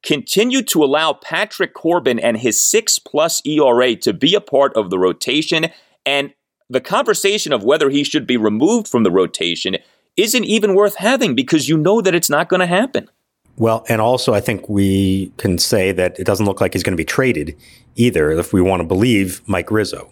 continued 0.03 0.67
to 0.69 0.85
allow 0.85 1.13
Patrick 1.13 1.75
Corbin 1.75 2.19
and 2.19 2.39
his 2.39 2.61
six 2.61 2.99
plus 2.99 3.43
ERA 3.45 3.97
to 3.97 4.13
be 4.13 4.35
a 4.35 4.41
part 4.41 4.75
of 4.75 4.91
the 4.91 4.99
rotation. 4.99 5.67
And 6.07 6.33
the 6.69 6.81
conversation 6.81 7.53
of 7.53 7.65
whether 7.65 7.91
he 7.91 8.05
should 8.05 8.27
be 8.27 8.37
removed 8.37 8.89
from 8.89 9.03
the 9.03 9.11
rotation 9.11 9.77
isn't 10.17 10.45
even 10.45 10.75
worth 10.75 10.97
having 10.97 11.35
because 11.35 11.69
you 11.69 11.77
know 11.77 12.01
that 12.01 12.15
it's 12.15 12.31
not 12.31 12.49
going 12.49 12.61
to 12.61 12.67
happen. 12.67 13.09
Well, 13.57 13.85
and 13.89 14.01
also 14.01 14.33
I 14.33 14.41
think 14.41 14.69
we 14.69 15.33
can 15.37 15.59
say 15.59 15.93
that 15.93 16.19
it 16.19 16.25
doesn't 16.25 16.47
look 16.47 16.61
like 16.61 16.73
he's 16.73 16.83
going 16.83 16.95
to 16.95 17.01
be 17.01 17.05
traded 17.05 17.57
either 17.97 18.31
if 18.31 18.53
we 18.53 18.63
want 18.63 18.81
to 18.81 18.87
believe 18.87 19.43
Mike 19.47 19.71
Rizzo. 19.71 20.11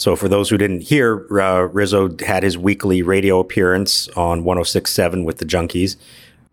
So 0.00 0.16
for 0.16 0.30
those 0.30 0.48
who 0.48 0.56
didn't 0.56 0.80
hear, 0.80 1.26
uh, 1.38 1.68
Rizzo 1.70 2.08
had 2.24 2.42
his 2.42 2.56
weekly 2.56 3.02
radio 3.02 3.38
appearance 3.38 4.08
on 4.16 4.44
106.7 4.44 5.26
with 5.26 5.36
the 5.36 5.44
Junkies. 5.44 5.96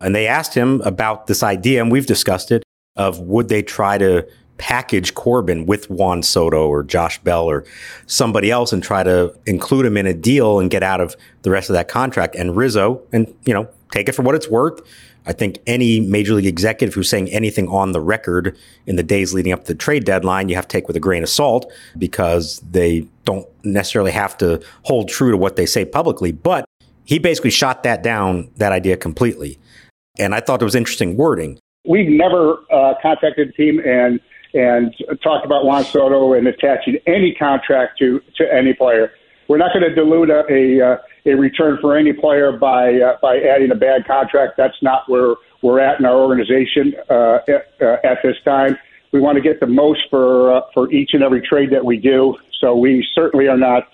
And 0.01 0.13
they 0.13 0.27
asked 0.27 0.53
him 0.53 0.81
about 0.81 1.27
this 1.27 1.41
idea, 1.41 1.81
and 1.81 1.89
we've 1.89 2.05
discussed 2.05 2.51
it, 2.51 2.61
of 2.97 3.21
would 3.21 3.47
they 3.47 3.61
try 3.61 3.97
to 3.99 4.27
package 4.57 5.13
Corbin 5.13 5.65
with 5.65 5.89
Juan 5.89 6.23
Soto 6.23 6.67
or 6.67 6.83
Josh 6.83 7.19
Bell 7.19 7.45
or 7.45 7.63
somebody 8.05 8.51
else 8.51 8.73
and 8.73 8.83
try 8.83 9.01
to 9.03 9.33
include 9.45 9.85
him 9.85 9.95
in 9.95 10.07
a 10.07 10.13
deal 10.13 10.59
and 10.59 10.69
get 10.69 10.83
out 10.83 10.99
of 10.99 11.15
the 11.43 11.49
rest 11.49 11.69
of 11.69 11.73
that 11.73 11.87
contract. 11.87 12.35
And 12.35 12.57
Rizzo, 12.57 13.01
and 13.13 13.33
you 13.45 13.53
know, 13.53 13.69
take 13.91 14.09
it 14.09 14.11
for 14.11 14.23
what 14.23 14.35
it's 14.35 14.49
worth. 14.49 14.81
I 15.27 15.33
think 15.33 15.59
any 15.67 15.99
major 15.99 16.33
league 16.33 16.45
executive 16.45 16.95
who's 16.95 17.09
saying 17.09 17.29
anything 17.29 17.67
on 17.67 17.91
the 17.91 17.99
record 17.99 18.57
in 18.85 18.95
the 18.95 19.03
days 19.03 19.33
leading 19.33 19.51
up 19.51 19.65
to 19.65 19.73
the 19.73 19.75
trade 19.75 20.05
deadline, 20.05 20.47
you 20.47 20.55
have 20.55 20.67
to 20.67 20.73
take 20.73 20.87
with 20.87 20.95
a 20.95 21.01
grain 21.01 21.21
of 21.21 21.29
salt 21.29 21.71
because 21.97 22.61
they 22.61 23.05
don't 23.25 23.45
necessarily 23.65 24.11
have 24.11 24.37
to 24.37 24.61
hold 24.83 25.09
true 25.09 25.29
to 25.31 25.37
what 25.37 25.57
they 25.57 25.65
say 25.65 25.83
publicly. 25.83 26.31
But 26.31 26.65
he 27.03 27.19
basically 27.19 27.49
shot 27.49 27.83
that 27.83 28.03
down, 28.03 28.49
that 28.55 28.71
idea 28.71 28.95
completely. 28.95 29.59
And 30.17 30.33
I 30.33 30.39
thought 30.39 30.61
it 30.61 30.65
was 30.65 30.75
interesting 30.75 31.17
wording. 31.17 31.59
We've 31.85 32.09
never 32.09 32.59
uh, 32.71 32.93
contacted 33.01 33.49
the 33.49 33.53
team 33.53 33.79
and 33.79 34.19
and 34.53 34.95
talked 35.21 35.45
about 35.45 35.65
Juan 35.65 35.83
Soto 35.83 36.33
and 36.33 36.47
attaching 36.47 36.97
any 37.05 37.33
contract 37.33 37.99
to 37.99 38.21
to 38.37 38.53
any 38.53 38.73
player. 38.73 39.11
We're 39.49 39.57
not 39.57 39.71
going 39.73 39.87
to 39.87 39.95
dilute 39.95 40.29
a, 40.29 40.79
a, 40.79 40.99
a 41.27 41.35
return 41.35 41.77
for 41.81 41.95
any 41.97 42.13
player 42.13 42.51
by 42.51 42.95
uh, 42.95 43.17
by 43.21 43.39
adding 43.39 43.71
a 43.71 43.75
bad 43.75 44.07
contract. 44.07 44.53
That's 44.57 44.81
not 44.81 45.09
where 45.09 45.35
we're 45.61 45.79
at 45.79 45.99
in 45.99 46.05
our 46.05 46.15
organization 46.15 46.95
uh, 47.09 47.39
at, 47.47 47.73
uh, 47.81 47.97
at 48.03 48.19
this 48.23 48.35
time. 48.43 48.77
We 49.11 49.19
want 49.19 49.35
to 49.35 49.41
get 49.41 49.59
the 49.59 49.67
most 49.67 50.01
for 50.09 50.55
uh, 50.55 50.61
for 50.73 50.91
each 50.91 51.11
and 51.13 51.23
every 51.23 51.41
trade 51.41 51.71
that 51.71 51.83
we 51.83 51.97
do. 51.97 52.35
So 52.59 52.75
we 52.75 53.05
certainly 53.13 53.47
are 53.47 53.57
not 53.57 53.87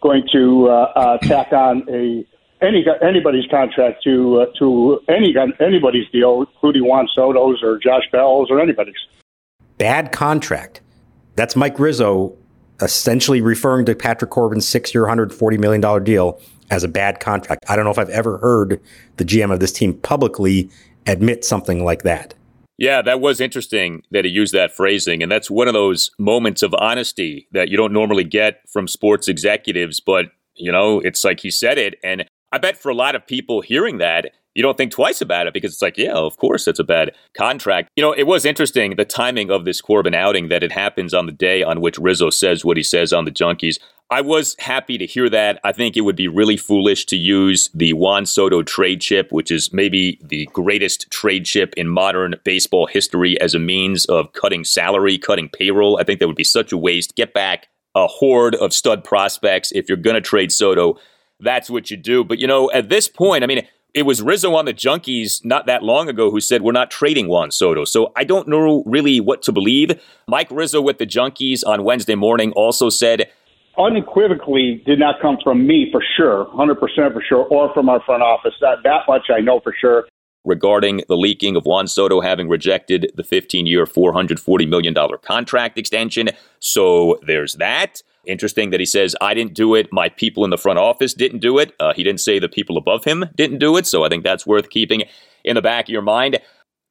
going 0.00 0.28
to 0.32 0.68
uh, 0.68 0.72
uh, 0.72 1.18
tack 1.18 1.52
on 1.52 1.86
a 1.88 2.26
any 2.60 2.84
anybody's 3.02 3.46
contract 3.50 4.02
to 4.04 4.40
uh, 4.40 4.46
to 4.58 5.00
any 5.08 5.34
anybody's 5.60 6.08
deal, 6.10 6.40
including 6.40 6.84
Juan 6.84 7.08
Soto's 7.14 7.62
or 7.62 7.78
Josh 7.78 8.04
Bell's 8.10 8.50
or 8.50 8.60
anybody's. 8.60 8.96
Bad 9.78 10.10
contract. 10.10 10.80
That's 11.34 11.54
Mike 11.54 11.78
Rizzo 11.78 12.36
essentially 12.80 13.40
referring 13.40 13.86
to 13.86 13.94
Patrick 13.94 14.30
Corbin's 14.30 14.68
six-year, 14.68 15.04
$140 15.04 15.58
million 15.58 16.04
deal 16.04 16.40
as 16.70 16.84
a 16.84 16.88
bad 16.88 17.20
contract. 17.20 17.64
I 17.68 17.76
don't 17.76 17.84
know 17.84 17.90
if 17.90 17.98
I've 17.98 18.10
ever 18.10 18.38
heard 18.38 18.80
the 19.16 19.24
GM 19.24 19.52
of 19.52 19.60
this 19.60 19.72
team 19.72 19.94
publicly 19.94 20.70
admit 21.06 21.44
something 21.44 21.84
like 21.84 22.02
that. 22.02 22.34
Yeah, 22.78 23.00
that 23.02 23.20
was 23.20 23.40
interesting 23.40 24.02
that 24.10 24.24
he 24.24 24.30
used 24.30 24.52
that 24.52 24.72
phrasing. 24.72 25.22
And 25.22 25.32
that's 25.32 25.50
one 25.50 25.66
of 25.66 25.74
those 25.74 26.10
moments 26.18 26.62
of 26.62 26.74
honesty 26.74 27.48
that 27.52 27.68
you 27.68 27.76
don't 27.76 27.92
normally 27.92 28.24
get 28.24 28.68
from 28.68 28.86
sports 28.86 29.28
executives. 29.28 29.98
But, 29.98 30.26
you 30.54 30.70
know, 30.70 31.00
it's 31.00 31.24
like 31.24 31.40
he 31.40 31.50
said 31.50 31.78
it. 31.78 31.98
And 32.04 32.26
I 32.52 32.58
bet 32.58 32.76
for 32.76 32.90
a 32.90 32.94
lot 32.94 33.14
of 33.14 33.26
people 33.26 33.62
hearing 33.62 33.98
that, 33.98 34.32
you 34.56 34.62
don't 34.62 34.78
think 34.78 34.90
twice 34.90 35.20
about 35.20 35.46
it 35.46 35.52
because 35.52 35.72
it's 35.74 35.82
like, 35.82 35.98
yeah, 35.98 36.14
of 36.14 36.38
course 36.38 36.64
that's 36.64 36.78
a 36.78 36.84
bad 36.84 37.12
contract. 37.36 37.90
You 37.94 38.02
know, 38.02 38.12
it 38.12 38.22
was 38.22 38.46
interesting 38.46 38.96
the 38.96 39.04
timing 39.04 39.50
of 39.50 39.66
this 39.66 39.82
Corbin 39.82 40.14
outing 40.14 40.48
that 40.48 40.62
it 40.62 40.72
happens 40.72 41.12
on 41.12 41.26
the 41.26 41.32
day 41.32 41.62
on 41.62 41.82
which 41.82 41.98
Rizzo 41.98 42.30
says 42.30 42.64
what 42.64 42.78
he 42.78 42.82
says 42.82 43.12
on 43.12 43.26
the 43.26 43.30
Junkies. 43.30 43.78
I 44.08 44.22
was 44.22 44.56
happy 44.58 44.96
to 44.98 45.04
hear 45.04 45.28
that. 45.28 45.60
I 45.62 45.72
think 45.72 45.96
it 45.96 46.02
would 46.02 46.16
be 46.16 46.28
really 46.28 46.56
foolish 46.56 47.04
to 47.06 47.16
use 47.16 47.68
the 47.74 47.92
Juan 47.92 48.24
Soto 48.24 48.62
trade 48.62 49.00
chip, 49.02 49.30
which 49.30 49.50
is 49.50 49.72
maybe 49.72 50.18
the 50.22 50.46
greatest 50.52 51.10
trade 51.10 51.44
chip 51.44 51.74
in 51.76 51.88
modern 51.88 52.36
baseball 52.44 52.86
history, 52.86 53.38
as 53.40 53.54
a 53.54 53.58
means 53.58 54.06
of 54.06 54.32
cutting 54.32 54.64
salary, 54.64 55.18
cutting 55.18 55.50
payroll. 55.50 55.98
I 55.98 56.04
think 56.04 56.20
that 56.20 56.28
would 56.28 56.36
be 56.36 56.44
such 56.44 56.72
a 56.72 56.78
waste. 56.78 57.16
Get 57.16 57.34
back 57.34 57.66
a 57.94 58.06
horde 58.06 58.54
of 58.54 58.72
stud 58.72 59.04
prospects 59.04 59.72
if 59.72 59.88
you're 59.88 59.96
going 59.96 60.14
to 60.14 60.20
trade 60.20 60.52
Soto 60.52 60.98
that's 61.40 61.68
what 61.68 61.90
you 61.90 61.96
do. 61.96 62.24
But, 62.24 62.38
you 62.38 62.46
know, 62.46 62.70
at 62.72 62.88
this 62.88 63.08
point, 63.08 63.44
I 63.44 63.46
mean, 63.46 63.66
it 63.96 64.04
was 64.04 64.20
Rizzo 64.20 64.54
on 64.54 64.66
the 64.66 64.74
Junkies 64.74 65.42
not 65.42 65.64
that 65.64 65.82
long 65.82 66.10
ago 66.10 66.30
who 66.30 66.38
said, 66.38 66.60
We're 66.60 66.72
not 66.72 66.90
trading 66.90 67.28
Juan 67.28 67.50
Soto. 67.50 67.86
So 67.86 68.12
I 68.14 68.24
don't 68.24 68.46
know 68.46 68.82
really 68.84 69.20
what 69.20 69.40
to 69.44 69.52
believe. 69.52 69.98
Mike 70.28 70.48
Rizzo 70.50 70.82
with 70.82 70.98
the 70.98 71.06
Junkies 71.06 71.66
on 71.66 71.82
Wednesday 71.82 72.14
morning 72.14 72.52
also 72.52 72.90
said, 72.90 73.30
Unequivocally 73.78 74.82
did 74.84 74.98
not 74.98 75.16
come 75.20 75.38
from 75.42 75.66
me 75.66 75.88
for 75.90 76.02
sure, 76.16 76.44
100% 76.54 76.78
for 76.78 77.22
sure, 77.26 77.46
or 77.46 77.72
from 77.72 77.88
our 77.88 78.02
front 78.04 78.22
office. 78.22 78.52
That, 78.60 78.76
that 78.84 79.00
much 79.08 79.30
I 79.34 79.40
know 79.40 79.60
for 79.60 79.74
sure. 79.78 80.06
Regarding 80.44 81.02
the 81.08 81.16
leaking 81.16 81.56
of 81.56 81.64
Juan 81.64 81.88
Soto 81.88 82.20
having 82.20 82.48
rejected 82.50 83.10
the 83.16 83.24
15 83.24 83.66
year, 83.66 83.86
$440 83.86 84.68
million 84.68 84.94
contract 85.22 85.78
extension. 85.78 86.28
So 86.58 87.18
there's 87.26 87.54
that. 87.54 88.02
Interesting 88.26 88.70
that 88.70 88.80
he 88.80 88.86
says, 88.86 89.14
I 89.20 89.34
didn't 89.34 89.54
do 89.54 89.74
it. 89.74 89.92
My 89.92 90.08
people 90.08 90.44
in 90.44 90.50
the 90.50 90.58
front 90.58 90.78
office 90.78 91.14
didn't 91.14 91.38
do 91.38 91.58
it. 91.58 91.72
Uh, 91.78 91.94
he 91.94 92.02
didn't 92.02 92.20
say 92.20 92.38
the 92.38 92.48
people 92.48 92.76
above 92.76 93.04
him 93.04 93.26
didn't 93.36 93.58
do 93.58 93.76
it. 93.76 93.86
So 93.86 94.04
I 94.04 94.08
think 94.08 94.24
that's 94.24 94.46
worth 94.46 94.68
keeping 94.68 95.04
in 95.44 95.54
the 95.54 95.62
back 95.62 95.86
of 95.86 95.90
your 95.90 96.02
mind. 96.02 96.38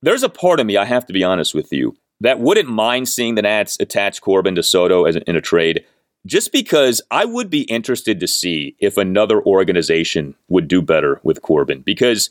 There's 0.02 0.24
a 0.24 0.30
part 0.30 0.60
of 0.60 0.66
me, 0.66 0.78
I 0.78 0.86
have 0.86 1.06
to 1.08 1.14
be 1.14 1.24
honest 1.24 1.54
with 1.54 1.74
you, 1.74 1.96
that 2.22 2.40
wouldn't 2.40 2.70
mind 2.70 3.10
seeing 3.10 3.36
the 3.36 3.42
Nats 3.42 3.78
attach 3.80 4.22
Corbin 4.22 4.56
to 4.56 4.64
Soto 4.64 5.06
as 5.06 5.16
in 5.16 5.36
a 5.36 5.42
trade, 5.42 5.84
just 6.26 6.52
because 6.52 7.02
I 7.12 7.26
would 7.26 7.50
be 7.50 7.64
interested 7.64 8.20
to 8.20 8.28
see 8.28 8.76
if 8.80 8.98
another 8.98 9.42
organization 9.44 10.36
would 10.48 10.68
do 10.68 10.82
better 10.82 11.20
with 11.24 11.42
Corbin. 11.42 11.82
Because 11.82 12.30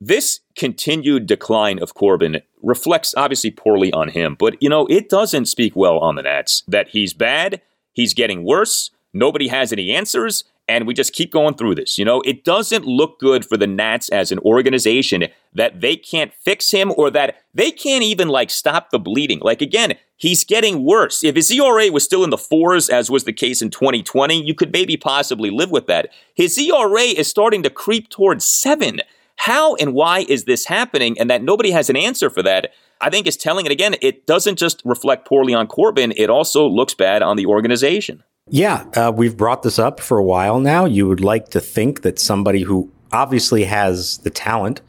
this 0.00 0.40
continued 0.56 1.26
decline 1.26 1.80
of 1.80 1.94
Corbin 1.94 2.42
reflects 2.62 3.14
obviously 3.16 3.50
poorly 3.50 3.92
on 3.92 4.08
him, 4.08 4.36
but 4.38 4.62
you 4.62 4.68
know, 4.68 4.86
it 4.86 5.08
doesn't 5.08 5.46
speak 5.46 5.74
well 5.74 5.98
on 5.98 6.14
the 6.14 6.22
Nats 6.22 6.62
that 6.68 6.88
he's 6.88 7.14
bad 7.14 7.60
He's 7.94 8.12
getting 8.12 8.44
worse. 8.44 8.90
Nobody 9.14 9.48
has 9.48 9.72
any 9.72 9.92
answers. 9.92 10.44
And 10.66 10.86
we 10.86 10.94
just 10.94 11.12
keep 11.12 11.30
going 11.30 11.54
through 11.54 11.74
this. 11.74 11.98
You 11.98 12.06
know, 12.06 12.22
it 12.22 12.42
doesn't 12.42 12.86
look 12.86 13.20
good 13.20 13.44
for 13.44 13.58
the 13.58 13.66
Nats 13.66 14.08
as 14.08 14.32
an 14.32 14.38
organization 14.38 15.26
that 15.52 15.82
they 15.82 15.94
can't 15.94 16.32
fix 16.32 16.70
him 16.70 16.90
or 16.96 17.10
that 17.10 17.36
they 17.52 17.70
can't 17.70 18.02
even 18.02 18.28
like 18.28 18.48
stop 18.48 18.88
the 18.88 18.98
bleeding. 18.98 19.40
Like, 19.40 19.60
again, 19.60 19.92
he's 20.16 20.42
getting 20.42 20.82
worse. 20.82 21.22
If 21.22 21.36
his 21.36 21.50
ERA 21.50 21.92
was 21.92 22.02
still 22.04 22.24
in 22.24 22.30
the 22.30 22.38
fours, 22.38 22.88
as 22.88 23.10
was 23.10 23.24
the 23.24 23.32
case 23.32 23.60
in 23.60 23.68
2020, 23.68 24.42
you 24.42 24.54
could 24.54 24.72
maybe 24.72 24.96
possibly 24.96 25.50
live 25.50 25.70
with 25.70 25.86
that. 25.86 26.08
His 26.34 26.58
ERA 26.58 27.02
is 27.02 27.28
starting 27.28 27.62
to 27.62 27.70
creep 27.70 28.08
towards 28.08 28.46
seven. 28.46 29.02
How 29.36 29.74
and 29.76 29.92
why 29.92 30.24
is 30.28 30.44
this 30.44 30.66
happening? 30.66 31.18
And 31.18 31.28
that 31.30 31.42
nobody 31.42 31.70
has 31.70 31.90
an 31.90 31.96
answer 31.96 32.30
for 32.30 32.42
that 32.42 32.72
I 33.00 33.10
think 33.10 33.26
is 33.26 33.36
telling. 33.36 33.66
it 33.66 33.72
again, 33.72 33.96
it 34.00 34.26
doesn't 34.26 34.58
just 34.58 34.80
reflect 34.84 35.26
poorly 35.26 35.52
on 35.54 35.66
Corbin, 35.66 36.12
it 36.16 36.30
also 36.30 36.66
looks 36.66 36.94
bad 36.94 37.22
on 37.22 37.36
the 37.36 37.46
organization. 37.46 38.22
Yeah, 38.48 38.84
uh, 38.94 39.12
we've 39.14 39.36
brought 39.36 39.62
this 39.62 39.78
up 39.78 40.00
for 40.00 40.18
a 40.18 40.24
while 40.24 40.60
now. 40.60 40.84
You 40.84 41.08
would 41.08 41.20
like 41.20 41.48
to 41.50 41.60
think 41.60 42.02
that 42.02 42.18
somebody 42.18 42.62
who 42.62 42.90
obviously 43.12 43.64
has 43.64 44.18
the 44.18 44.30
talent 44.30 44.80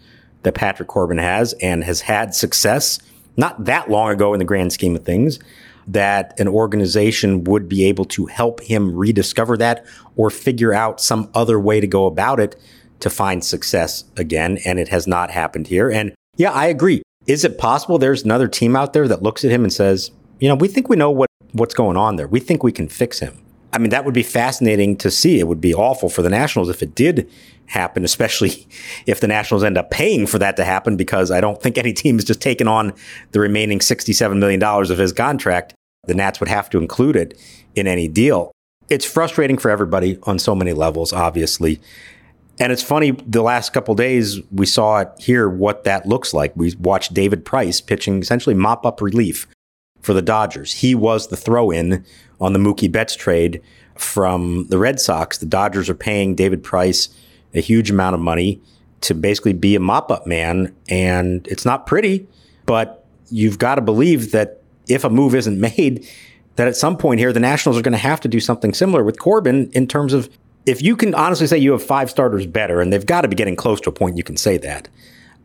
that 0.43 0.55
Patrick 0.55 0.89
Corbin 0.89 1.17
has 1.17 1.53
and 1.61 1.83
has 1.83 2.01
had 2.01 2.35
success 2.35 2.99
not 3.37 3.65
that 3.65 3.89
long 3.89 4.11
ago 4.11 4.33
in 4.33 4.39
the 4.39 4.45
grand 4.45 4.71
scheme 4.71 4.95
of 4.95 5.03
things, 5.03 5.39
that 5.87 6.37
an 6.39 6.47
organization 6.47 7.43
would 7.43 7.69
be 7.69 7.85
able 7.85 8.05
to 8.05 8.25
help 8.25 8.61
him 8.61 8.95
rediscover 8.95 9.57
that 9.57 9.85
or 10.15 10.29
figure 10.29 10.73
out 10.73 10.99
some 10.99 11.29
other 11.33 11.59
way 11.59 11.79
to 11.79 11.87
go 11.87 12.05
about 12.05 12.39
it 12.39 12.55
to 12.99 13.09
find 13.09 13.43
success 13.43 14.03
again. 14.17 14.59
And 14.65 14.79
it 14.79 14.89
has 14.89 15.07
not 15.07 15.31
happened 15.31 15.67
here. 15.67 15.89
And 15.89 16.13
yeah, 16.37 16.51
I 16.51 16.67
agree. 16.67 17.01
Is 17.27 17.43
it 17.43 17.57
possible 17.57 17.97
there's 17.97 18.23
another 18.23 18.47
team 18.47 18.75
out 18.75 18.93
there 18.93 19.07
that 19.07 19.23
looks 19.23 19.43
at 19.43 19.51
him 19.51 19.63
and 19.63 19.73
says, 19.73 20.11
you 20.39 20.47
know, 20.47 20.55
we 20.55 20.67
think 20.67 20.89
we 20.89 20.95
know 20.95 21.11
what, 21.11 21.29
what's 21.53 21.73
going 21.73 21.97
on 21.97 22.17
there. 22.17 22.27
We 22.27 22.39
think 22.39 22.63
we 22.63 22.71
can 22.71 22.87
fix 22.87 23.19
him. 23.19 23.41
I 23.75 23.77
mean, 23.77 23.89
that 23.89 24.05
would 24.05 24.13
be 24.13 24.23
fascinating 24.23 24.95
to 24.97 25.11
see. 25.11 25.39
It 25.39 25.49
would 25.49 25.59
be 25.59 25.73
awful 25.73 26.07
for 26.07 26.21
the 26.21 26.29
Nationals 26.29 26.69
if 26.69 26.81
it 26.81 26.95
did 26.95 27.29
happen, 27.65 28.05
especially 28.05 28.67
if 29.05 29.19
the 29.19 29.27
Nationals 29.27 29.63
end 29.63 29.77
up 29.77 29.91
paying 29.91 30.27
for 30.27 30.39
that 30.39 30.55
to 30.57 30.63
happen, 30.63 30.95
because 30.95 31.29
I 31.31 31.41
don't 31.41 31.61
think 31.61 31.77
any 31.77 31.93
team 31.93 32.17
is 32.17 32.23
just 32.23 32.41
taking 32.41 32.67
on 32.67 32.93
the 33.31 33.39
remaining 33.39 33.79
$67 33.79 34.37
million 34.37 34.63
of 34.63 34.97
his 34.97 35.11
contract. 35.11 35.73
The 36.07 36.13
Nats 36.13 36.39
would 36.39 36.49
have 36.49 36.69
to 36.69 36.77
include 36.77 37.15
it 37.15 37.37
in 37.75 37.87
any 37.87 38.07
deal. 38.07 38.51
It's 38.89 39.05
frustrating 39.05 39.57
for 39.57 39.71
everybody 39.71 40.19
on 40.23 40.37
so 40.37 40.55
many 40.55 40.71
levels, 40.71 41.11
obviously. 41.11 41.81
And 42.59 42.71
it's 42.71 42.83
funny, 42.83 43.11
the 43.11 43.41
last 43.41 43.73
couple 43.73 43.95
days, 43.95 44.39
we 44.51 44.65
saw 44.65 44.99
it 44.99 45.09
here 45.19 45.49
what 45.49 45.83
that 45.83 46.05
looks 46.05 46.33
like. 46.33 46.55
We 46.55 46.73
watched 46.79 47.13
David 47.13 47.43
Price 47.43 47.81
pitching 47.81 48.21
essentially 48.21 48.55
mop 48.55 48.85
up 48.85 49.01
relief 49.01 49.45
for 50.01 50.13
the 50.13 50.21
Dodgers. 50.21 50.73
He 50.73 50.95
was 50.95 51.27
the 51.27 51.35
throw 51.37 51.69
in 51.71 52.05
on 52.39 52.53
the 52.53 52.59
Mookie 52.59 52.91
Betts 52.91 53.15
trade 53.15 53.61
from 53.95 54.67
the 54.69 54.77
Red 54.77 54.99
Sox. 54.99 55.37
The 55.37 55.45
Dodgers 55.45 55.89
are 55.89 55.95
paying 55.95 56.35
David 56.35 56.63
Price 56.63 57.09
a 57.53 57.59
huge 57.61 57.89
amount 57.89 58.13
of 58.13 58.21
money 58.21 58.61
to 59.01 59.13
basically 59.13 59.53
be 59.53 59.75
a 59.75 59.79
mop 59.79 60.11
up 60.11 60.25
man. 60.25 60.73
And 60.89 61.45
it's 61.47 61.65
not 61.65 61.85
pretty, 61.85 62.27
but 62.65 63.05
you've 63.29 63.59
got 63.59 63.75
to 63.75 63.81
believe 63.81 64.31
that 64.31 64.61
if 64.87 65.03
a 65.03 65.09
move 65.09 65.35
isn't 65.35 65.59
made, 65.77 66.07
that 66.55 66.67
at 66.67 66.77
some 66.77 66.97
point 66.97 67.19
here, 67.19 67.33
the 67.33 67.39
Nationals 67.39 67.77
are 67.77 67.81
going 67.81 67.91
to 67.91 67.97
have 67.97 68.21
to 68.21 68.27
do 68.27 68.39
something 68.39 68.73
similar 68.73 69.03
with 69.03 69.19
Corbin 69.19 69.69
in 69.71 69.87
terms 69.87 70.13
of 70.13 70.29
if 70.65 70.81
you 70.81 70.95
can 70.95 71.13
honestly 71.13 71.47
say 71.47 71.57
you 71.57 71.71
have 71.71 71.83
five 71.83 72.09
starters 72.09 72.45
better, 72.45 72.81
and 72.81 72.91
they've 72.91 73.05
got 73.05 73.21
to 73.21 73.27
be 73.27 73.35
getting 73.35 73.55
close 73.55 73.79
to 73.81 73.89
a 73.89 73.93
point 73.93 74.17
you 74.17 74.23
can 74.23 74.37
say 74.37 74.57
that, 74.57 74.87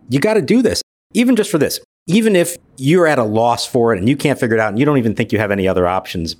you 0.08 0.18
got 0.18 0.34
to 0.34 0.42
do 0.42 0.62
this. 0.62 0.82
Even 1.12 1.36
just 1.36 1.50
for 1.50 1.58
this, 1.58 1.80
even 2.06 2.36
if 2.36 2.56
you're 2.76 3.06
at 3.06 3.18
a 3.18 3.24
loss 3.24 3.66
for 3.66 3.92
it 3.92 3.98
and 3.98 4.08
you 4.08 4.16
can't 4.16 4.38
figure 4.38 4.56
it 4.56 4.60
out 4.60 4.68
and 4.68 4.78
you 4.78 4.84
don't 4.84 4.98
even 4.98 5.14
think 5.14 5.32
you 5.32 5.38
have 5.38 5.50
any 5.50 5.66
other 5.66 5.86
options, 5.86 6.36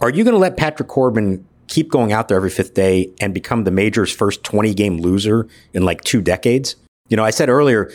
are 0.00 0.10
you 0.10 0.24
going 0.24 0.34
to 0.34 0.38
let 0.38 0.56
Patrick 0.56 0.88
Corbin 0.88 1.46
keep 1.66 1.90
going 1.90 2.12
out 2.12 2.28
there 2.28 2.36
every 2.36 2.50
fifth 2.50 2.74
day 2.74 3.10
and 3.20 3.32
become 3.32 3.64
the 3.64 3.70
major's 3.70 4.12
first 4.12 4.42
20 4.44 4.74
game 4.74 4.98
loser 4.98 5.46
in 5.72 5.84
like 5.84 6.02
two 6.02 6.20
decades? 6.20 6.76
You 7.08 7.16
know, 7.16 7.24
I 7.24 7.30
said 7.30 7.48
earlier, 7.48 7.92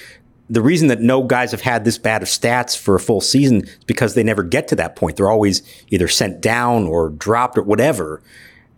the 0.50 0.62
reason 0.62 0.88
that 0.88 1.02
no 1.02 1.24
guys 1.24 1.52
have 1.52 1.62
had 1.62 1.84
this 1.84 1.98
bad 1.98 2.22
of 2.22 2.28
stats 2.28 2.78
for 2.78 2.96
a 2.96 3.00
full 3.00 3.22
season 3.22 3.64
is 3.64 3.78
because 3.86 4.14
they 4.14 4.24
never 4.24 4.44
get 4.44 4.68
to 4.70 4.76
that 4.78 4.96
point. 4.96 5.18
They're 5.18 5.30
always 5.30 5.62
either 5.90 6.08
sent 6.08 6.42
down 6.42 6.88
or 6.88 7.10
dropped 7.10 7.58
or 7.58 7.64
whatever. 7.64 8.22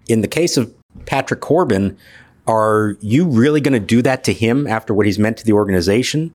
In 0.08 0.22
the 0.22 0.27
case 0.27 0.58
of 0.58 0.74
Patrick 1.05 1.41
Corbin, 1.41 1.98
are 2.48 2.98
you 3.01 3.25
really 3.25 3.62
going 3.62 3.74
to 3.74 3.79
do 3.79 4.01
that 4.01 4.24
to 4.25 4.33
him 4.33 4.67
after 4.67 4.93
what 4.93 5.05
he's 5.05 5.19
meant 5.19 5.38
to 5.38 5.45
the 5.45 5.53
organization 5.53 6.33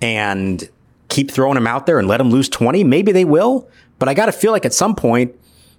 and 0.00 0.68
keep 1.08 1.30
throwing 1.30 1.56
him 1.56 1.66
out 1.66 1.86
there 1.86 1.98
and 1.98 2.08
let 2.08 2.20
him 2.20 2.30
lose 2.30 2.48
20? 2.48 2.84
Maybe 2.84 3.12
they 3.12 3.24
will, 3.24 3.68
but 3.98 4.08
I 4.08 4.14
got 4.14 4.26
to 4.26 4.32
feel 4.32 4.52
like 4.52 4.64
at 4.64 4.72
some 4.72 4.94
point 4.94 5.34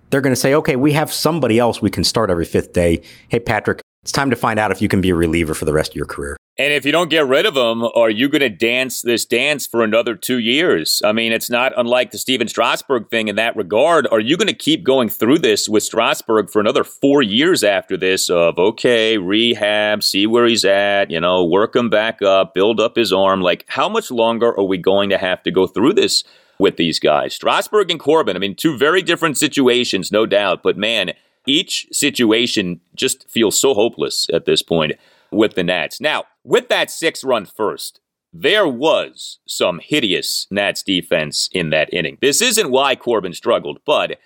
they're 0.09 0.21
going 0.21 0.33
to 0.35 0.39
say, 0.39 0.53
okay, 0.53 0.75
we 0.75 0.93
have 0.93 1.11
somebody 1.11 1.59
else 1.59 1.81
we 1.81 1.89
can 1.89 2.03
start 2.03 2.29
every 2.29 2.45
fifth 2.45 2.73
day. 2.73 3.01
Hey, 3.27 3.39
Patrick, 3.39 3.81
it's 4.05 4.11
time 4.11 4.29
to 4.29 4.35
find 4.35 4.59
out 4.59 4.69
if 4.69 4.83
you 4.83 4.87
can 4.87 5.01
be 5.01 5.09
a 5.09 5.15
reliever 5.15 5.55
for 5.55 5.65
the 5.65 5.73
rest 5.73 5.93
of 5.93 5.95
your 5.95 6.05
career. 6.05 6.37
And 6.59 6.71
if 6.71 6.85
you 6.85 6.91
don't 6.91 7.09
get 7.09 7.25
rid 7.25 7.47
of 7.47 7.57
him, 7.57 7.83
are 7.95 8.11
you 8.11 8.29
going 8.29 8.41
to 8.41 8.49
dance 8.49 9.01
this 9.01 9.25
dance 9.25 9.65
for 9.65 9.81
another 9.81 10.13
two 10.13 10.37
years? 10.37 11.01
I 11.03 11.11
mean, 11.11 11.31
it's 11.31 11.49
not 11.49 11.73
unlike 11.75 12.11
the 12.11 12.19
Stephen 12.19 12.47
Strasburg 12.47 13.09
thing 13.09 13.29
in 13.29 13.35
that 13.37 13.55
regard. 13.55 14.07
Are 14.11 14.19
you 14.19 14.37
going 14.37 14.47
to 14.47 14.53
keep 14.53 14.83
going 14.83 15.09
through 15.09 15.39
this 15.39 15.67
with 15.67 15.81
Strasburg 15.81 16.51
for 16.51 16.59
another 16.59 16.83
four 16.83 17.23
years 17.23 17.63
after 17.63 17.97
this 17.97 18.29
of, 18.29 18.59
okay, 18.59 19.17
rehab, 19.17 20.03
see 20.03 20.27
where 20.27 20.45
he's 20.45 20.65
at, 20.65 21.09
you 21.09 21.19
know, 21.19 21.43
work 21.43 21.75
him 21.75 21.89
back 21.89 22.21
up, 22.21 22.53
build 22.53 22.79
up 22.79 22.95
his 22.95 23.11
arm? 23.11 23.41
Like, 23.41 23.65
how 23.69 23.89
much 23.89 24.11
longer 24.11 24.55
are 24.55 24.65
we 24.65 24.77
going 24.77 25.09
to 25.09 25.17
have 25.17 25.41
to 25.43 25.51
go 25.51 25.65
through 25.65 25.93
this 25.93 26.23
with 26.59 26.77
these 26.77 26.99
guys? 26.99 27.33
Strasburg 27.33 27.89
and 27.89 27.99
Corbin, 27.99 28.35
I 28.35 28.39
mean, 28.39 28.53
two 28.53 28.77
very 28.77 29.01
different 29.01 29.39
situations, 29.39 30.11
no 30.11 30.27
doubt, 30.27 30.61
but 30.61 30.77
man, 30.77 31.13
each 31.45 31.87
situation 31.91 32.81
just 32.95 33.29
feels 33.29 33.59
so 33.59 33.73
hopeless 33.73 34.27
at 34.33 34.45
this 34.45 34.61
point 34.61 34.93
with 35.31 35.55
the 35.55 35.63
Nats. 35.63 35.99
Now, 35.99 36.25
with 36.43 36.69
that 36.69 36.89
six 36.89 37.23
run 37.23 37.45
first, 37.45 37.99
there 38.33 38.67
was 38.67 39.39
some 39.47 39.79
hideous 39.81 40.47
Nats 40.51 40.83
defense 40.83 41.49
in 41.53 41.69
that 41.69 41.93
inning. 41.93 42.17
This 42.21 42.41
isn't 42.41 42.71
why 42.71 42.95
Corbin 42.95 43.33
struggled, 43.33 43.79
but 43.85 44.19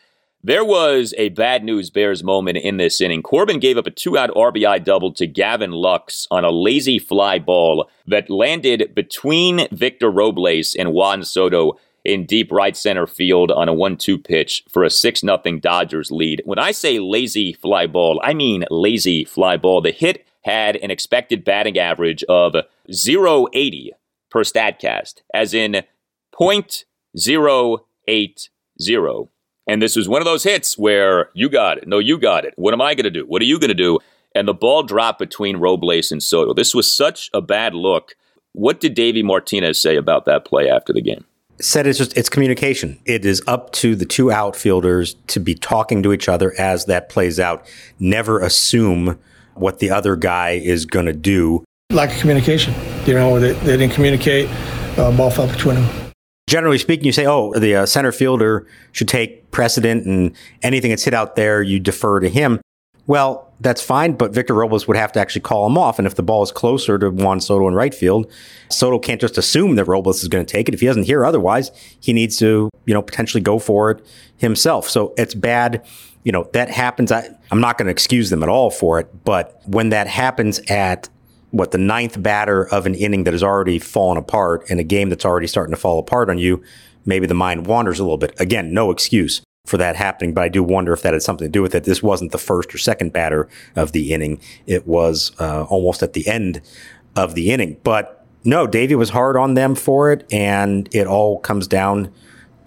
there 0.43 0.63
was 0.63 1.13
a 1.17 1.29
bad 1.29 1.65
news 1.65 1.89
Bears 1.89 2.23
moment 2.23 2.57
in 2.57 2.77
this 2.77 3.01
inning. 3.01 3.21
Corbin 3.21 3.59
gave 3.59 3.77
up 3.77 3.85
a 3.85 3.91
two 3.91 4.17
out 4.17 4.29
RBI 4.31 4.83
double 4.83 5.13
to 5.13 5.27
Gavin 5.27 5.71
Lux 5.71 6.27
on 6.31 6.45
a 6.45 6.49
lazy 6.49 6.97
fly 6.97 7.39
ball 7.39 7.89
that 8.07 8.29
landed 8.29 8.95
between 8.95 9.67
Victor 9.71 10.09
Robles 10.09 10.75
and 10.75 10.93
Juan 10.93 11.23
Soto 11.23 11.77
in 12.05 12.25
deep 12.25 12.51
right 12.51 12.75
center 12.75 13.07
field 13.07 13.51
on 13.51 13.69
a 13.69 13.73
1 13.73 13.97
2 13.97 14.17
pitch 14.17 14.63
for 14.69 14.83
a 14.83 14.89
6 14.89 15.21
0 15.21 15.37
Dodgers 15.59 16.11
lead. 16.11 16.41
When 16.45 16.59
I 16.59 16.71
say 16.71 16.99
lazy 16.99 17.53
fly 17.53 17.87
ball, 17.87 18.19
I 18.23 18.33
mean 18.33 18.65
lazy 18.69 19.25
fly 19.25 19.57
ball. 19.57 19.81
The 19.81 19.91
hit 19.91 20.25
had 20.43 20.77
an 20.77 20.91
expected 20.91 21.43
batting 21.43 21.77
average 21.77 22.23
of 22.25 22.55
080 22.87 23.91
per 24.29 24.43
StatCast, 24.43 25.21
as 25.33 25.53
in 25.53 25.83
0.080. 26.39 29.29
And 29.67 29.83
this 29.83 29.95
was 29.95 30.09
one 30.09 30.21
of 30.21 30.25
those 30.25 30.43
hits 30.43 30.77
where 30.77 31.29
you 31.33 31.49
got 31.49 31.77
it. 31.77 31.87
No, 31.87 31.99
you 31.99 32.17
got 32.17 32.45
it. 32.45 32.53
What 32.55 32.73
am 32.73 32.81
I 32.81 32.95
going 32.95 33.03
to 33.03 33.11
do? 33.11 33.25
What 33.25 33.41
are 33.41 33.45
you 33.45 33.59
going 33.59 33.69
to 33.69 33.75
do? 33.75 33.99
And 34.33 34.47
the 34.47 34.53
ball 34.53 34.83
dropped 34.83 35.19
between 35.19 35.57
Robles 35.57 36.11
and 36.11 36.23
Soto. 36.23 36.53
This 36.53 36.73
was 36.73 36.91
such 36.91 37.29
a 37.33 37.41
bad 37.41 37.75
look. 37.75 38.15
What 38.53 38.79
did 38.79 38.95
Davey 38.95 39.21
Martinez 39.21 39.81
say 39.81 39.95
about 39.95 40.25
that 40.25 40.45
play 40.45 40.69
after 40.69 40.93
the 40.93 41.01
game? 41.01 41.25
Said 41.61 41.87
it's 41.87 41.97
just 41.97 42.17
it's 42.17 42.29
communication. 42.29 42.99
It 43.05 43.25
is 43.25 43.41
up 43.47 43.71
to 43.73 43.95
the 43.95 44.05
two 44.05 44.31
outfielders 44.31 45.15
to 45.27 45.39
be 45.39 45.55
talking 45.55 46.03
to 46.03 46.13
each 46.13 46.29
other 46.29 46.53
as 46.57 46.85
that 46.85 47.09
plays 47.09 47.39
out. 47.39 47.65
Never 47.99 48.39
assume 48.39 49.19
what 49.55 49.79
the 49.79 49.89
other 49.89 50.15
guy 50.15 50.51
is 50.51 50.85
going 50.85 51.05
to 51.05 51.13
do. 51.13 51.63
Lack 51.91 52.11
of 52.11 52.19
communication. 52.19 52.73
You 53.05 53.15
know, 53.15 53.39
they, 53.39 53.53
they 53.53 53.77
didn't 53.77 53.93
communicate. 53.93 54.49
Uh, 54.97 55.15
ball 55.15 55.31
fell 55.31 55.47
between 55.47 55.75
them. 55.75 56.11
Generally 56.47 56.79
speaking, 56.79 57.05
you 57.05 57.11
say, 57.11 57.25
"Oh, 57.25 57.53
the 57.53 57.75
uh, 57.75 57.85
center 57.85 58.11
fielder 58.11 58.65
should 58.91 59.07
take 59.07 59.51
precedent, 59.51 60.05
and 60.05 60.35
anything 60.63 60.89
that's 60.89 61.03
hit 61.03 61.13
out 61.13 61.35
there, 61.35 61.61
you 61.61 61.79
defer 61.79 62.19
to 62.19 62.29
him." 62.29 62.59
Well, 63.09 63.51
that's 63.59 63.81
fine, 63.81 64.13
but 64.13 64.35
Victor 64.35 64.53
Robles 64.53 64.87
would 64.87 64.95
have 64.95 65.11
to 65.13 65.19
actually 65.19 65.41
call 65.41 65.65
him 65.65 65.79
off. 65.79 65.97
And 65.97 66.05
if 66.05 66.13
the 66.13 66.21
ball 66.21 66.43
is 66.43 66.51
closer 66.51 66.99
to 66.99 67.09
Juan 67.09 67.41
Soto 67.41 67.67
in 67.67 67.73
right 67.73 67.93
field, 67.93 68.31
Soto 68.69 68.99
can't 68.99 69.19
just 69.19 69.35
assume 69.35 69.77
that 69.77 69.85
Robles 69.85 70.21
is 70.21 70.27
going 70.27 70.45
to 70.45 70.51
take 70.51 70.67
it. 70.69 70.75
If 70.75 70.81
he 70.81 70.85
doesn't 70.85 71.05
hear 71.07 71.25
otherwise, 71.25 71.71
he 71.99 72.13
needs 72.13 72.37
to, 72.37 72.69
you 72.85 72.93
know, 72.93 73.01
potentially 73.01 73.41
go 73.41 73.57
for 73.57 73.89
it 73.89 74.05
himself. 74.37 74.87
So 74.87 75.15
it's 75.17 75.33
bad. 75.33 75.83
You 76.23 76.31
know, 76.31 76.51
that 76.53 76.69
happens. 76.69 77.11
I, 77.11 77.27
I'm 77.49 77.59
not 77.59 77.79
going 77.79 77.87
to 77.87 77.91
excuse 77.91 78.29
them 78.29 78.43
at 78.43 78.49
all 78.49 78.69
for 78.69 78.99
it, 78.99 79.09
but 79.25 79.59
when 79.65 79.89
that 79.89 80.05
happens 80.05 80.59
at 80.69 81.09
what 81.49 81.71
the 81.71 81.79
ninth 81.79 82.21
batter 82.21 82.67
of 82.67 82.85
an 82.85 82.93
inning 82.93 83.23
that 83.23 83.33
has 83.33 83.41
already 83.41 83.79
fallen 83.79 84.17
apart 84.17 84.69
in 84.69 84.77
a 84.77 84.83
game 84.83 85.09
that's 85.09 85.25
already 85.25 85.47
starting 85.47 85.73
to 85.73 85.81
fall 85.81 85.97
apart 85.97 86.29
on 86.29 86.37
you, 86.37 86.61
maybe 87.07 87.25
the 87.25 87.33
mind 87.33 87.65
wanders 87.65 87.99
a 87.99 88.03
little 88.03 88.19
bit. 88.19 88.39
Again, 88.39 88.71
no 88.71 88.91
excuse 88.91 89.41
for 89.69 89.77
that 89.77 89.95
happening, 89.95 90.33
but 90.33 90.43
I 90.43 90.49
do 90.49 90.63
wonder 90.63 90.91
if 90.91 91.03
that 91.03 91.13
had 91.13 91.21
something 91.21 91.45
to 91.45 91.51
do 91.51 91.61
with 91.61 91.75
it. 91.75 91.83
This 91.83 92.01
wasn't 92.01 92.31
the 92.31 92.37
first 92.37 92.73
or 92.73 92.77
second 92.77 93.13
batter 93.13 93.47
of 93.75 93.91
the 93.91 94.11
inning. 94.11 94.41
It 94.65 94.87
was 94.87 95.31
uh, 95.39 95.63
almost 95.63 96.01
at 96.01 96.13
the 96.13 96.27
end 96.27 96.61
of 97.15 97.35
the 97.35 97.51
inning. 97.51 97.77
But 97.83 98.25
no, 98.43 98.65
Davey 98.65 98.95
was 98.95 99.11
hard 99.11 99.37
on 99.37 99.53
them 99.53 99.75
for 99.75 100.11
it, 100.11 100.25
and 100.31 100.89
it 100.93 101.07
all 101.07 101.39
comes 101.39 101.67
down 101.67 102.11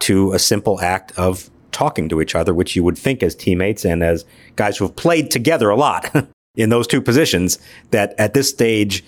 to 0.01 0.33
a 0.33 0.38
simple 0.38 0.81
act 0.81 1.12
of 1.19 1.51
talking 1.73 2.09
to 2.09 2.21
each 2.21 2.35
other, 2.35 2.55
which 2.55 2.77
you 2.77 2.85
would 2.85 2.99
think 2.99 3.23
as 3.23 3.35
teammates 3.35 3.85
and 3.85 4.03
as 4.03 4.25
guys 4.57 4.77
who 4.77 4.85
have 4.85 4.95
played 4.95 5.31
together 5.31 5.71
a 5.71 5.77
lot 5.77 6.11
in 6.55 6.69
those 6.69 6.87
two 6.87 7.01
positions, 7.01 7.59
that 7.91 8.15
at 8.19 8.35
this 8.35 8.49
stage 8.49 9.05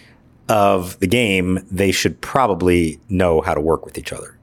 of 0.48 0.98
the 1.00 1.06
game, 1.06 1.64
they 1.70 1.92
should 1.92 2.20
probably 2.20 2.98
know 3.08 3.40
how 3.40 3.54
to 3.54 3.60
work 3.60 3.84
with 3.84 3.98
each 3.98 4.12
other. 4.12 4.36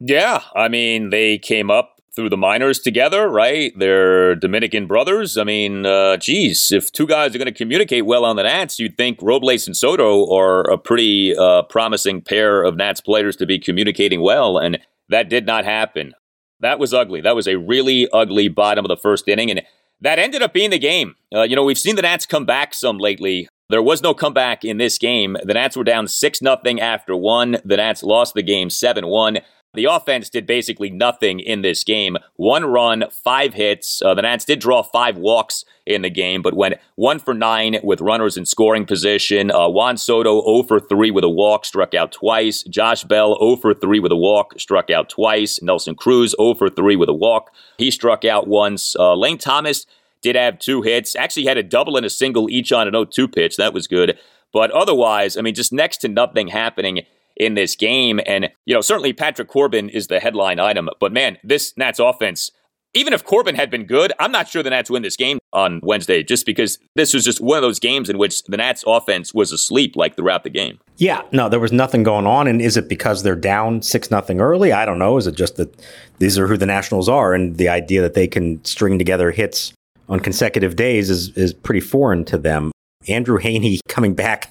Yeah, 0.00 0.42
I 0.54 0.68
mean, 0.68 1.10
they 1.10 1.38
came 1.38 1.70
up 1.70 2.01
through 2.14 2.28
the 2.28 2.36
minors 2.36 2.78
together, 2.78 3.28
right? 3.28 3.72
They're 3.78 4.34
Dominican 4.34 4.86
brothers. 4.86 5.38
I 5.38 5.44
mean, 5.44 5.86
uh, 5.86 6.18
geez, 6.18 6.70
if 6.70 6.92
two 6.92 7.06
guys 7.06 7.34
are 7.34 7.38
going 7.38 7.46
to 7.46 7.52
communicate 7.52 8.04
well 8.04 8.24
on 8.24 8.36
the 8.36 8.42
Nats, 8.42 8.78
you'd 8.78 8.96
think 8.96 9.18
Robles 9.22 9.66
and 9.66 9.76
Soto 9.76 10.30
are 10.34 10.60
a 10.70 10.76
pretty 10.76 11.34
uh, 11.36 11.62
promising 11.62 12.20
pair 12.20 12.62
of 12.62 12.76
Nats 12.76 13.00
players 13.00 13.36
to 13.36 13.46
be 13.46 13.58
communicating 13.58 14.20
well, 14.20 14.58
and 14.58 14.78
that 15.08 15.30
did 15.30 15.46
not 15.46 15.64
happen. 15.64 16.12
That 16.60 16.78
was 16.78 16.94
ugly. 16.94 17.20
That 17.22 17.34
was 17.34 17.48
a 17.48 17.56
really 17.56 18.08
ugly 18.12 18.48
bottom 18.48 18.84
of 18.84 18.88
the 18.88 18.96
first 18.96 19.26
inning, 19.26 19.50
and 19.50 19.62
that 20.00 20.18
ended 20.18 20.42
up 20.42 20.52
being 20.52 20.70
the 20.70 20.78
game. 20.78 21.14
Uh, 21.34 21.42
you 21.42 21.56
know, 21.56 21.64
we've 21.64 21.78
seen 21.78 21.96
the 21.96 22.02
Nats 22.02 22.26
come 22.26 22.44
back 22.44 22.74
some 22.74 22.98
lately. 22.98 23.48
There 23.70 23.82
was 23.82 24.02
no 24.02 24.12
comeback 24.12 24.64
in 24.64 24.76
this 24.76 24.98
game. 24.98 25.36
The 25.42 25.54
Nats 25.54 25.76
were 25.76 25.84
down 25.84 26.06
6 26.06 26.42
nothing 26.42 26.78
after 26.78 27.16
one. 27.16 27.56
The 27.64 27.78
Nats 27.78 28.02
lost 28.02 28.34
the 28.34 28.42
game 28.42 28.68
7 28.68 29.06
1. 29.06 29.38
The 29.74 29.86
offense 29.86 30.28
did 30.28 30.46
basically 30.46 30.90
nothing 30.90 31.40
in 31.40 31.62
this 31.62 31.82
game. 31.82 32.18
One 32.36 32.66
run, 32.66 33.04
five 33.10 33.54
hits. 33.54 34.02
Uh, 34.02 34.12
the 34.12 34.20
Nats 34.20 34.44
did 34.44 34.60
draw 34.60 34.82
five 34.82 35.16
walks 35.16 35.64
in 35.86 36.02
the 36.02 36.10
game, 36.10 36.42
but 36.42 36.52
went 36.52 36.74
one 36.94 37.18
for 37.18 37.32
nine 37.32 37.78
with 37.82 38.02
runners 38.02 38.36
in 38.36 38.44
scoring 38.44 38.84
position. 38.84 39.50
Uh, 39.50 39.68
Juan 39.68 39.96
Soto 39.96 40.42
0 40.44 40.64
for 40.64 40.78
3 40.78 41.10
with 41.10 41.24
a 41.24 41.30
walk, 41.30 41.64
struck 41.64 41.94
out 41.94 42.12
twice. 42.12 42.62
Josh 42.64 43.04
Bell 43.04 43.38
0 43.38 43.56
for 43.56 43.72
3 43.72 43.98
with 43.98 44.12
a 44.12 44.16
walk, 44.16 44.60
struck 44.60 44.90
out 44.90 45.08
twice. 45.08 45.62
Nelson 45.62 45.94
Cruz 45.94 46.34
0 46.38 46.54
for 46.54 46.68
3 46.68 46.96
with 46.96 47.08
a 47.08 47.14
walk. 47.14 47.50
He 47.78 47.90
struck 47.90 48.26
out 48.26 48.46
once. 48.46 48.94
Uh, 48.96 49.14
Lane 49.14 49.38
Thomas 49.38 49.86
did 50.20 50.36
have 50.36 50.58
two 50.58 50.82
hits. 50.82 51.16
Actually 51.16 51.46
had 51.46 51.56
a 51.56 51.62
double 51.62 51.96
and 51.96 52.04
a 52.04 52.10
single 52.10 52.50
each 52.50 52.72
on 52.72 52.86
an 52.86 52.94
0-2 52.94 53.34
pitch. 53.34 53.56
That 53.56 53.72
was 53.72 53.86
good. 53.86 54.18
But 54.52 54.70
otherwise, 54.70 55.38
I 55.38 55.40
mean, 55.40 55.54
just 55.54 55.72
next 55.72 55.96
to 55.98 56.08
nothing 56.08 56.48
happening 56.48 57.06
in 57.36 57.54
this 57.54 57.74
game. 57.76 58.20
And, 58.26 58.50
you 58.66 58.74
know, 58.74 58.80
certainly 58.80 59.12
Patrick 59.12 59.48
Corbin 59.48 59.88
is 59.88 60.06
the 60.06 60.20
headline 60.20 60.58
item, 60.58 60.88
but 61.00 61.12
man, 61.12 61.38
this 61.42 61.76
Nats 61.76 61.98
offense, 61.98 62.50
even 62.94 63.12
if 63.12 63.24
Corbin 63.24 63.54
had 63.54 63.70
been 63.70 63.86
good, 63.86 64.12
I'm 64.18 64.32
not 64.32 64.48
sure 64.48 64.62
the 64.62 64.70
Nats 64.70 64.90
win 64.90 65.02
this 65.02 65.16
game 65.16 65.38
on 65.52 65.80
Wednesday 65.82 66.22
just 66.22 66.44
because 66.44 66.78
this 66.94 67.14
was 67.14 67.24
just 67.24 67.40
one 67.40 67.56
of 67.56 67.62
those 67.62 67.78
games 67.78 68.10
in 68.10 68.18
which 68.18 68.42
the 68.44 68.56
Nats 68.56 68.84
offense 68.86 69.32
was 69.32 69.50
asleep 69.50 69.96
like 69.96 70.14
throughout 70.14 70.44
the 70.44 70.50
game. 70.50 70.78
Yeah, 70.98 71.22
no, 71.32 71.48
there 71.48 71.60
was 71.60 71.72
nothing 71.72 72.02
going 72.02 72.26
on. 72.26 72.46
And 72.46 72.60
is 72.60 72.76
it 72.76 72.88
because 72.88 73.22
they're 73.22 73.34
down 73.34 73.82
6 73.82 74.10
nothing 74.10 74.40
early? 74.40 74.72
I 74.72 74.84
don't 74.84 74.98
know. 74.98 75.16
Is 75.16 75.26
it 75.26 75.34
just 75.34 75.56
that 75.56 75.74
these 76.18 76.38
are 76.38 76.46
who 76.46 76.56
the 76.56 76.66
Nationals 76.66 77.08
are 77.08 77.32
and 77.32 77.56
the 77.56 77.68
idea 77.68 78.02
that 78.02 78.14
they 78.14 78.28
can 78.28 78.62
string 78.64 78.98
together 78.98 79.30
hits 79.30 79.72
on 80.08 80.20
consecutive 80.20 80.76
days 80.76 81.08
is, 81.08 81.30
is 81.30 81.54
pretty 81.54 81.80
foreign 81.80 82.24
to 82.26 82.36
them? 82.36 82.72
Andrew 83.08 83.38
Heaney 83.38 83.78
coming 83.88 84.14
back 84.14 84.50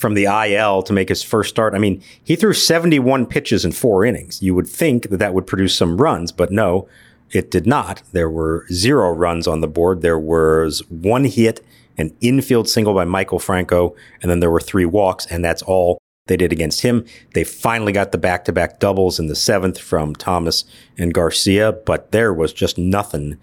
from 0.00 0.14
the 0.14 0.24
IL 0.24 0.82
to 0.82 0.92
make 0.92 1.10
his 1.10 1.22
first 1.22 1.50
start. 1.50 1.74
I 1.74 1.78
mean, 1.78 2.02
he 2.24 2.34
threw 2.34 2.54
71 2.54 3.26
pitches 3.26 3.64
in 3.64 3.72
four 3.72 4.04
innings. 4.04 4.42
You 4.42 4.54
would 4.54 4.66
think 4.66 5.10
that 5.10 5.18
that 5.18 5.34
would 5.34 5.46
produce 5.46 5.76
some 5.76 5.98
runs, 5.98 6.32
but 6.32 6.50
no. 6.50 6.88
it 7.32 7.50
did 7.50 7.66
not. 7.66 8.02
There 8.12 8.30
were 8.30 8.66
zero 8.72 9.10
runs 9.10 9.46
on 9.46 9.60
the 9.60 9.68
board. 9.68 10.02
There 10.02 10.18
was 10.18 10.82
one 10.88 11.24
hit, 11.24 11.64
an 11.98 12.16
infield 12.20 12.68
single 12.68 12.94
by 12.94 13.04
Maikel 13.04 13.40
Franco, 13.40 13.94
and 14.22 14.30
then 14.30 14.40
there 14.40 14.50
were 14.50 14.60
three 14.60 14.86
walks, 14.86 15.26
and 15.26 15.44
that's 15.44 15.62
all 15.62 16.00
they 16.26 16.36
did 16.36 16.52
against 16.52 16.82
him. 16.82 17.04
They 17.34 17.44
finally 17.44 17.92
got 17.92 18.12
the 18.12 18.18
back 18.18 18.44
to 18.46 18.52
back 18.52 18.80
doubles 18.80 19.18
in 19.18 19.26
the 19.26 19.36
seventh 19.36 19.78
from 19.78 20.14
Thomas 20.14 20.64
and 20.96 21.12
Garcia, 21.12 21.72
but 21.72 22.12
there 22.12 22.32
was 22.32 22.52
just 22.52 22.78
nothing 22.78 23.36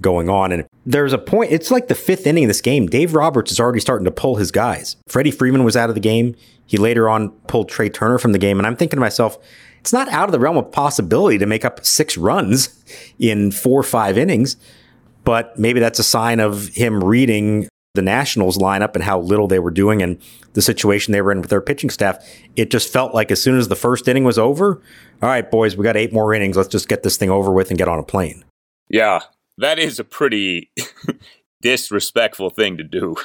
going 0.00 0.28
on. 0.28 0.52
And 0.52 0.66
there's 0.86 1.12
a 1.12 1.18
point, 1.18 1.52
it's 1.52 1.70
like 1.70 1.88
the 1.88 1.94
fifth 1.94 2.26
inning 2.26 2.44
of 2.44 2.48
this 2.48 2.60
game. 2.60 2.86
Dave 2.86 3.14
Roberts 3.14 3.52
is 3.52 3.60
already 3.60 3.80
starting 3.80 4.04
to 4.04 4.10
pull 4.10 4.36
his 4.36 4.50
guys. 4.50 4.96
Freddie 5.08 5.30
Freeman 5.30 5.64
was 5.64 5.76
out 5.76 5.88
of 5.88 5.94
the 5.94 6.00
game. 6.00 6.34
He 6.66 6.76
later 6.76 7.08
on 7.08 7.30
pulled 7.46 7.68
Trea 7.68 7.90
Turner 7.90 8.18
from 8.18 8.32
the 8.32 8.38
game. 8.38 8.58
And 8.58 8.66
I'm 8.66 8.76
thinking 8.76 8.96
to 8.96 9.00
myself, 9.00 9.38
it's 9.80 9.92
not 9.92 10.08
out 10.08 10.28
of 10.28 10.32
the 10.32 10.40
realm 10.40 10.56
of 10.56 10.72
possibility 10.72 11.38
to 11.38 11.46
make 11.46 11.64
up 11.64 11.84
six 11.84 12.16
runs 12.16 12.82
in 13.18 13.50
four 13.50 13.80
or 13.80 13.84
five 13.84 14.16
innings, 14.16 14.56
but 15.24 15.58
maybe 15.58 15.80
that's 15.80 15.98
a 15.98 16.04
sign 16.04 16.40
of 16.40 16.68
him 16.68 17.02
reading 17.02 17.68
the 17.94 18.02
Nationals 18.02 18.58
lineup 18.58 18.94
and 18.94 19.04
how 19.04 19.20
little 19.20 19.46
they 19.46 19.60
were 19.60 19.70
doing 19.70 20.02
and 20.02 20.20
the 20.54 20.62
situation 20.62 21.12
they 21.12 21.22
were 21.22 21.30
in 21.30 21.40
with 21.40 21.50
their 21.50 21.60
pitching 21.60 21.90
staff. 21.90 22.18
It 22.56 22.70
just 22.70 22.92
felt 22.92 23.14
like 23.14 23.30
as 23.30 23.40
soon 23.40 23.56
as 23.56 23.68
the 23.68 23.76
first 23.76 24.08
inning 24.08 24.24
was 24.24 24.38
over, 24.38 24.82
all 25.22 25.28
right, 25.28 25.48
boys, 25.48 25.76
we 25.76 25.84
got 25.84 25.96
eight 25.96 26.12
more 26.12 26.34
innings. 26.34 26.56
Let's 26.56 26.68
just 26.68 26.88
get 26.88 27.04
this 27.04 27.16
thing 27.16 27.30
over 27.30 27.52
with 27.52 27.70
and 27.70 27.78
get 27.78 27.86
on 27.86 27.98
a 27.98 28.02
plane. 28.02 28.44
Yeah, 28.88 29.20
that 29.58 29.78
is 29.78 29.98
a 29.98 30.04
pretty 30.04 30.70
disrespectful 31.62 32.50
thing 32.50 32.76
to 32.76 32.84
do. 32.84 33.16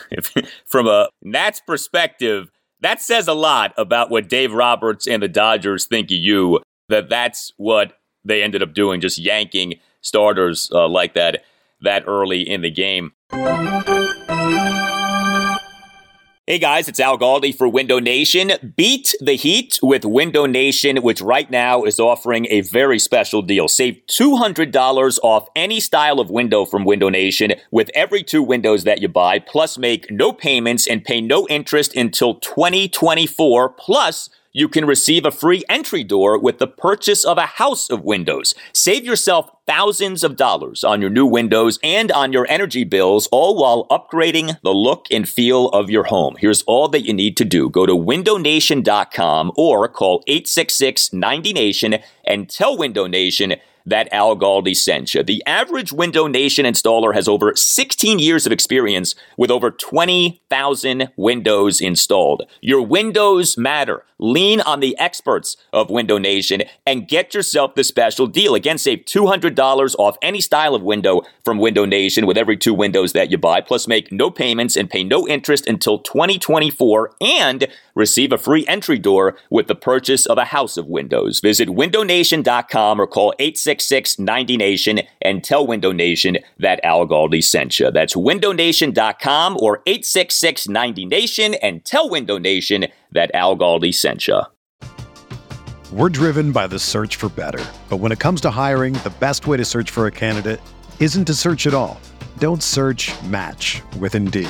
From 0.66 0.88
a 0.88 1.10
Nats 1.22 1.62
perspective, 1.66 2.52
that 2.82 3.02
says 3.02 3.28
a 3.28 3.34
lot 3.34 3.74
about 3.78 4.10
what 4.10 4.30
Dave 4.30 4.54
Roberts 4.54 5.08
and 5.08 5.22
the 5.22 5.28
Dodgers 5.28 5.86
think 5.86 6.08
of 6.08 6.18
you, 6.18 6.62
that 6.88 7.10
that's 7.10 7.52
what 7.58 7.94
they 8.24 8.42
ended 8.42 8.64
up 8.64 8.74
doing, 8.74 9.02
just 9.02 9.18
yanking 9.18 9.76
starters 10.02 10.70
uh, 10.74 10.88
like 10.88 11.14
that 11.16 11.44
that 11.82 12.04
early 12.08 12.42
in 12.42 12.62
the 12.62 12.72
game. 12.72 13.14
Hey 16.50 16.58
guys, 16.58 16.88
it's 16.88 17.00
Al 17.00 17.16
Galdi 17.16 17.56
for 17.56 17.70
Window 17.70 18.00
Nation. 18.00 18.54
Beat 18.76 19.14
the 19.22 19.36
heat 19.36 19.78
with 19.84 20.04
Window 20.04 20.48
Nation, 20.48 21.04
which 21.04 21.22
right 21.22 21.48
now 21.52 21.84
is 21.84 22.00
offering 22.00 22.48
a 22.50 22.62
very 22.62 22.98
special 22.98 23.44
deal. 23.44 23.68
Save 23.68 24.02
$200 24.08 25.20
off 25.22 25.48
any 25.56 25.80
style 25.80 26.20
of 26.20 26.32
window 26.32 26.66
from 26.66 26.86
Window 26.86 27.08
Nation 27.08 27.54
with 27.70 27.92
every 27.94 28.24
two 28.24 28.42
windows 28.42 28.84
that 28.84 29.00
you 29.00 29.08
buy, 29.08 29.38
plus 29.38 29.78
make 29.78 30.10
no 30.10 30.34
payments 30.34 30.88
and 30.88 31.06
pay 31.06 31.22
no 31.22 31.46
interest 31.50 31.96
until 31.96 32.40
2024. 32.40 33.70
Plus, 33.70 34.32
you 34.52 34.68
can 34.68 34.86
receive 34.86 35.26
a 35.26 35.32
free 35.32 35.64
entry 35.70 36.04
door 36.04 36.40
with 36.40 36.58
the 36.58 36.68
purchase 36.68 37.24
of 37.24 37.38
a 37.38 37.46
house 37.46 37.90
of 37.90 38.04
windows. 38.04 38.56
Save 38.74 39.06
yourself 39.06 39.50
thousands 39.68 40.24
of 40.24 40.36
dollars 40.36 40.84
on 40.84 41.02
your 41.02 41.10
new 41.10 41.26
windows 41.26 41.78
and 41.84 42.12
on 42.12 42.34
your 42.34 42.48
energy 42.50 42.84
bills, 42.84 43.28
all 43.32 43.56
while 43.56 43.88
upgrading 43.90 44.60
the 44.62 44.74
look 44.74 45.06
and 45.12 45.30
feel 45.30 45.70
of 45.70 45.90
your 45.90 46.06
home. 46.06 46.36
Here's 46.40 46.64
all 46.64 46.88
that 46.90 47.06
you 47.06 47.14
need 47.14 47.38
to 47.38 47.46
do. 47.46 47.70
Go 47.70 47.86
to 47.86 47.94
windownation.com 47.94 49.52
or 49.56 49.88
call 49.88 50.24
866 50.28 51.10
90Nation 51.10 52.02
and 52.26 52.50
tell 52.50 52.78
Window 52.78 53.06
Nation 53.06 53.56
that 53.90 54.12
Al 54.12 54.36
Galdi 54.36 54.76
you. 55.14 55.24
The 55.24 55.44
average 55.46 55.92
Window 55.92 56.28
Nation 56.28 56.66
installer 56.66 57.14
has 57.14 57.28
over 57.28 57.56
16 57.56 58.20
years 58.20 58.46
of 58.46 58.52
experience 58.52 59.16
with 59.38 59.52
over 59.52 59.72
20,000 59.72 61.10
windows 61.16 61.82
installed. 61.82 62.44
Your 62.62 62.82
windows 62.82 63.58
matter. 63.58 64.06
Lean 64.22 64.60
on 64.62 64.82
the 64.82 64.98
experts 64.98 65.56
of 65.72 65.90
Window 65.90 66.18
Nation 66.18 66.64
and 66.86 67.08
get 67.08 67.34
yourself 67.34 67.76
the 67.76 67.86
special 67.86 68.28
deal. 68.28 68.54
Again, 68.54 68.78
save 68.78 69.06
$200 69.06 69.96
off 69.98 70.18
any 70.22 70.42
style 70.42 70.76
of 70.76 70.82
window 70.82 71.22
from 71.46 71.58
Window 71.58 71.86
Nation 71.86 72.26
with 72.26 72.38
every 72.38 72.58
two 72.58 72.74
windows 72.74 73.14
that 73.14 73.32
you 73.32 73.38
buy, 73.38 73.62
plus 73.62 73.88
make 73.88 74.12
no 74.12 74.30
payments 74.30 74.76
and 74.76 74.90
pay 74.90 75.06
no 75.06 75.26
interest 75.26 75.68
until 75.68 76.00
2024 76.00 77.12
and 77.22 77.68
receive 78.00 78.32
a 78.32 78.38
free 78.38 78.66
entry 78.68 78.98
door 78.98 79.38
with 79.52 79.68
the 79.68 79.76
purchase 79.76 80.26
of 80.26 80.40
a 80.40 80.46
house 80.46 80.78
of 80.78 80.88
windows. 80.88 81.40
Visit 81.40 81.70
windownation.com 81.70 83.00
or 83.00 83.06
call 83.06 83.34
866 83.38 84.16
90Nation 84.16 85.06
and 85.22 85.44
tell 85.44 85.68
Window 85.68 85.92
Nation 85.92 86.38
that 86.58 86.80
Al 86.84 87.06
Galdi 87.06 87.44
sent 87.44 87.80
you. 87.80 87.92
That's 87.92 88.16
windownation.com 88.16 89.58
or 89.60 89.84
866 89.86 90.68
90Nation 90.68 91.58
and 91.62 91.86
tell 91.86 92.10
Window 92.10 92.40
Nation 92.40 92.88
that 93.12 93.30
Al 93.36 93.56
Galdi 93.56 93.94
sent 93.94 94.28
you. 94.28 94.42
We're 95.92 96.10
driven 96.10 96.52
by 96.52 96.68
the 96.68 96.78
search 96.78 97.16
for 97.16 97.30
better. 97.30 97.66
But 97.90 97.98
when 97.98 98.12
it 98.12 98.20
comes 98.20 98.42
to 98.42 98.52
hiring, 98.52 98.94
the 98.94 99.14
best 99.20 99.48
way 99.48 99.58
to 99.58 99.66
search 99.66 99.90
for 99.90 100.08
a 100.08 100.12
candidate 100.12 100.62
isn't 101.00 101.26
to 101.26 101.34
search 101.34 101.66
at 101.66 101.74
all. 101.74 102.00
Don't 102.38 102.62
search 102.62 103.12
match 103.24 103.82
with 104.00 104.14
Indeed. 104.16 104.50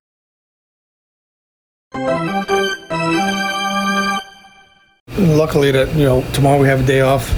Luckily, 5.17 5.71
that 5.71 5.93
you 5.95 6.05
know 6.05 6.23
tomorrow 6.33 6.59
we 6.59 6.67
have 6.67 6.81
a 6.81 6.85
day 6.85 7.01
off. 7.01 7.29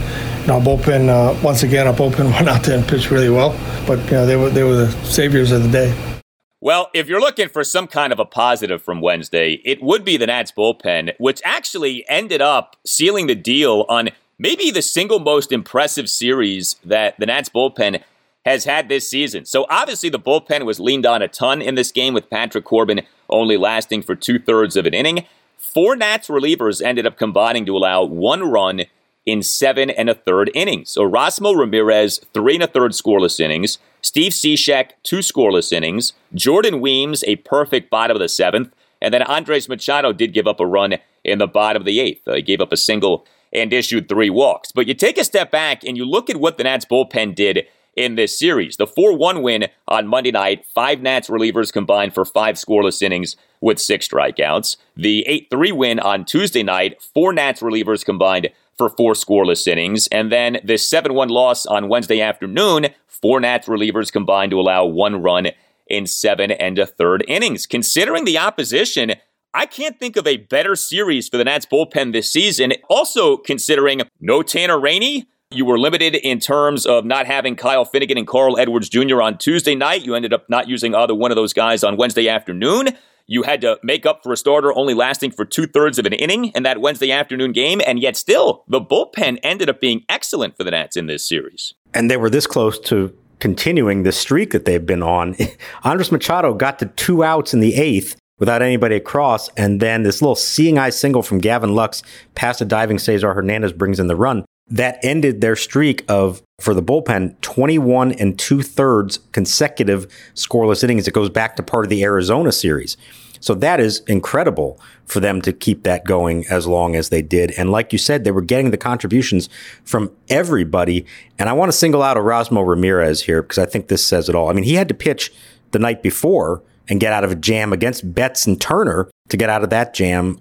Know, 0.48 0.56
our 0.56 0.62
bullpen 0.62 1.08
uh, 1.08 1.40
once 1.42 1.64
again 1.64 1.88
our 1.88 1.94
bullpen 1.94 2.32
went 2.34 2.48
out 2.48 2.64
there 2.64 2.78
and 2.78 2.88
pitched 2.88 3.12
really 3.12 3.30
well. 3.30 3.58
But 3.88 4.00
you 4.06 4.12
know 4.12 4.26
they 4.26 4.36
were 4.36 4.50
they 4.50 4.64
were 4.64 4.76
the 4.76 4.92
saviors 5.06 5.52
of 5.52 5.64
the 5.64 5.70
day. 5.70 6.20
Well, 6.62 6.90
if 6.94 7.10
you're 7.10 7.20
looking 7.20 7.50
for 7.50 7.64
some 7.66 7.88
kind 7.88 8.14
of 8.14 8.20
a 8.20 8.26
positive 8.26 8.82
from 8.82 9.02
Wednesday, 9.02 9.62
it 9.66 9.84
would 9.84 10.06
be 10.06 10.16
the 10.16 10.28
Nats 10.28 10.54
bullpen, 10.56 11.14
which 11.18 11.42
actually 11.44 12.06
ended 12.08 12.42
up 12.42 12.78
sealing 12.86 13.28
the 13.28 13.36
deal 13.36 13.86
on 13.90 14.12
maybe 14.40 14.72
the 14.72 14.82
single 14.82 15.20
most 15.20 15.52
impressive 15.52 16.10
series 16.10 16.78
that 16.86 17.20
the 17.20 17.26
Nats 17.26 17.50
bullpen 17.50 18.02
has 18.46 18.66
had 18.66 18.90
this 18.90 19.10
season. 19.10 19.46
So 19.46 19.66
obviously 19.70 20.10
the 20.10 20.20
bullpen 20.20 20.66
was 20.66 20.80
leaned 20.80 21.06
on 21.06 21.22
a 21.22 21.28
ton 21.28 21.62
in 21.62 21.76
this 21.76 21.92
game 21.92 22.14
with 22.14 22.30
Patrick 22.30 22.66
Corbin 22.66 23.02
only 23.30 23.58
lasting 23.58 24.04
for 24.04 24.16
two 24.16 24.40
thirds 24.40 24.76
of 24.76 24.86
an 24.86 24.94
inning. 24.94 25.26
Four 25.58 25.96
Nats 25.96 26.28
relievers 26.28 26.82
ended 26.82 27.08
up 27.08 27.18
combining 27.18 27.66
to 27.66 27.76
allow 27.76 28.04
one 28.04 28.44
run 28.44 28.84
in 29.26 29.42
seven 29.42 29.90
and 29.90 30.10
a 30.10 30.14
third 30.14 30.52
innings. 30.54 30.90
So 30.90 31.10
Erasmo 31.10 31.58
Ramirez, 31.58 32.20
three 32.34 32.56
and 32.56 32.64
a 32.64 32.68
third 32.68 32.92
scoreless 32.92 33.40
innings. 33.40 33.78
Steve 34.02 34.34
Cishek, 34.34 34.92
two 35.02 35.20
scoreless 35.20 35.72
innings. 35.72 36.14
Jordan 36.36 36.82
Weems, 36.82 37.24
a 37.26 37.38
perfect 37.38 37.90
bottom 37.90 38.18
of 38.18 38.22
the 38.22 38.28
seventh. 38.28 38.74
And 39.02 39.14
then 39.14 39.24
Andres 39.24 39.70
Machado 39.70 40.12
did 40.12 40.34
give 40.34 40.48
up 40.48 40.60
a 40.60 40.66
run 40.66 40.96
in 41.24 41.40
the 41.40 41.48
bottom 41.48 41.82
of 41.82 41.86
the 41.86 42.00
eighth. 42.00 42.28
Uh, 42.28 42.36
he 42.36 42.42
gave 42.42 42.62
up 42.62 42.74
a 42.74 42.78
single 42.78 43.26
and 43.54 43.72
issued 43.72 44.10
three 44.10 44.30
walks. 44.30 44.72
But 44.72 44.88
you 44.88 44.94
take 44.94 45.18
a 45.18 45.24
step 45.24 45.52
back 45.52 45.84
and 45.84 45.96
you 45.96 46.06
look 46.06 46.30
at 46.30 46.38
what 46.38 46.58
the 46.58 46.64
Nats 46.64 46.86
bullpen 46.86 47.36
did 47.36 47.68
in 47.96 48.16
this 48.16 48.38
series. 48.38 48.78
The 48.78 48.88
4 48.88 49.18
1 49.18 49.42
win 49.42 49.68
on 49.88 50.08
Monday 50.08 50.32
night, 50.32 50.66
five 50.74 51.02
Nats 51.02 51.30
relievers 51.30 51.72
combined 51.72 52.14
for 52.14 52.26
five 52.26 52.56
scoreless 52.56 53.02
innings 53.02 53.36
with 53.62 53.80
six 53.80 54.08
strikeouts. 54.08 54.78
The 54.96 55.26
8 55.28 55.48
3 55.50 55.72
win 55.72 56.00
on 56.00 56.26
Tuesday 56.26 56.64
night, 56.64 57.02
four 57.02 57.34
Nats 57.34 57.62
relievers 57.62 58.04
combined 58.06 58.50
for 58.78 58.90
four 58.90 59.14
scoreless 59.14 59.68
innings. 59.68 60.08
And 60.08 60.32
then 60.32 60.60
the 60.64 60.78
7 60.78 61.14
1 61.14 61.30
loss 61.30 61.66
on 61.66 61.90
Wednesday 61.90 62.22
afternoon, 62.22 62.88
four 63.08 63.40
Nats 63.40 63.68
relievers 63.68 64.12
combined 64.12 64.52
to 64.52 64.60
allow 64.60 64.86
one 64.86 65.22
run 65.22 65.48
in 65.88 66.08
seven 66.08 66.52
and 66.52 66.80
a 66.80 66.86
third 66.86 67.24
innings. 67.28 67.66
Considering 67.66 68.26
the 68.26 68.38
opposition, 68.38 69.14
I 69.54 69.66
can't 69.66 70.00
think 70.00 70.18
of 70.18 70.26
a 70.26 70.38
better 70.38 70.76
series 70.76 71.30
for 71.30 71.38
the 71.38 71.44
Nats 71.44 71.68
bullpen 71.72 72.12
this 72.12 72.32
season. 72.32 72.74
Also, 72.90 73.38
considering 73.38 74.02
no 74.20 74.42
Tanner 74.42 74.80
Rainey, 74.80 75.28
you 75.54 75.66
were 75.66 75.80
limited 75.80 76.16
in 76.16 76.40
terms 76.40 76.86
of 76.86 77.06
not 77.06 77.26
having 77.26 77.56
Kyle 77.56 77.86
Finnegan 77.86 78.18
and 78.18 78.28
Carl 78.28 78.58
Edwards 78.58 78.90
Jr. 78.90 79.22
on 79.22 79.38
Tuesday 79.38 79.76
night. 79.76 80.04
You 80.04 80.16
ended 80.16 80.34
up 80.34 80.50
not 80.50 80.68
using 80.68 80.96
either 80.96 81.16
one 81.16 81.32
of 81.32 81.36
those 81.36 81.54
guys 81.54 81.84
on 81.84 81.98
Wednesday 81.98 82.28
afternoon. 82.28 82.90
You 83.26 83.44
had 83.44 83.62
to 83.62 83.80
make 83.84 84.06
up 84.06 84.22
for 84.22 84.34
a 84.34 84.38
starter 84.38 84.74
only 84.74 84.94
lasting 84.94 85.32
for 85.32 85.46
two 85.46 85.66
thirds 85.66 85.98
of 85.98 86.06
an 86.06 86.14
inning 86.14 86.48
in 86.48 86.64
that 86.64 86.82
Wednesday 86.82 87.12
afternoon 87.12 87.54
game, 87.54 87.82
and 87.86 88.00
yet 88.00 88.18
still, 88.18 88.66
the 88.68 88.82
bullpen 88.82 89.40
ended 89.44 89.70
up 89.70 89.80
being 89.80 90.04
excellent 90.10 90.58
for 90.58 90.64
the 90.64 90.72
Nats 90.72 90.98
in 90.98 91.08
this 91.08 91.28
series. 91.28 91.74
And 91.94 92.12
they 92.12 92.18
were 92.18 92.30
this 92.30 92.46
close 92.46 92.78
to 92.82 93.16
continuing 93.40 94.04
the 94.04 94.12
streak 94.12 94.52
that 94.52 94.66
they've 94.66 94.86
been 94.86 95.04
on. 95.04 95.36
Andres 95.84 96.12
Machado 96.12 96.54
got 96.54 96.80
to 96.80 96.88
two 96.88 97.24
outs 97.24 97.54
in 97.54 97.62
the 97.62 97.76
eighth 97.76 98.16
without 98.40 98.62
anybody 98.62 98.96
across. 98.96 99.50
And 99.50 99.80
then 99.80 100.04
this 100.04 100.22
little 100.22 100.36
seeing 100.36 100.78
eye 100.78 100.90
single 100.90 101.24
from 101.24 101.40
Gavin 101.40 101.76
Lux 101.76 102.04
past 102.36 102.62
a 102.62 102.66
diving 102.66 103.00
Cesar 103.00 103.34
Hernandez 103.34 103.72
brings 103.74 104.00
in 104.00 104.08
the 104.08 104.16
run. 104.16 104.44
That 104.68 105.00
ended 105.04 105.42
their 105.42 105.56
streak 105.56 106.06
of, 106.08 106.42
for 106.60 106.74
the 106.74 106.82
bullpen, 106.82 107.40
21 107.42 108.14
and 108.14 108.40
two 108.40 108.62
thirds 108.62 109.20
consecutive 109.32 110.08
scoreless 110.36 110.84
innings. 110.84 111.08
It 111.08 111.14
goes 111.14 111.30
back 111.30 111.56
to 111.58 111.64
part 111.64 111.86
of 111.86 111.90
the 111.90 112.04
Arizona 112.04 112.52
series. 112.52 112.98
So 113.44 113.54
that 113.56 113.82
is 113.82 114.00
incredible 114.08 114.80
for 115.04 115.20
them 115.20 115.42
to 115.42 115.52
keep 115.52 115.84
that 115.84 116.06
going 116.06 116.46
as 116.50 116.66
long 116.66 116.96
as 116.96 117.10
they 117.10 117.22
did. 117.22 117.52
And 117.58 117.72
like 117.72 117.92
you 117.92 118.00
said, 118.00 118.24
they 118.24 118.32
were 118.32 118.42
getting 118.42 118.72
the 118.72 118.78
contributions 118.78 119.50
from 119.84 120.12
everybody. 120.30 121.06
And 121.38 121.50
I 121.50 121.54
want 121.54 121.70
to 121.70 121.78
single 121.78 122.02
out 122.02 122.16
Erasmo 122.16 122.66
Ramirez 122.66 123.24
here 123.24 123.42
because 123.42 123.58
I 123.58 123.66
think 123.66 123.90
this 123.90 124.06
says 124.06 124.30
it 124.30 124.36
all. 124.36 124.50
I 124.50 124.54
mean, 124.54 124.64
he 124.64 124.76
had 124.76 124.88
to 124.88 124.94
pitch 124.94 125.34
the 125.72 125.80
night 125.80 126.02
before 126.02 126.64
and 126.88 127.02
get 127.02 127.12
out 127.12 127.26
of 127.26 127.32
a 127.32 127.36
jam 127.36 127.74
against 127.74 128.14
Betts 128.14 128.48
and 128.48 128.62
Turner 128.62 129.10
to 129.28 129.36
get 129.36 129.50
out 129.50 129.64
of 129.64 129.70
that 129.72 129.94
jam. 129.94 130.40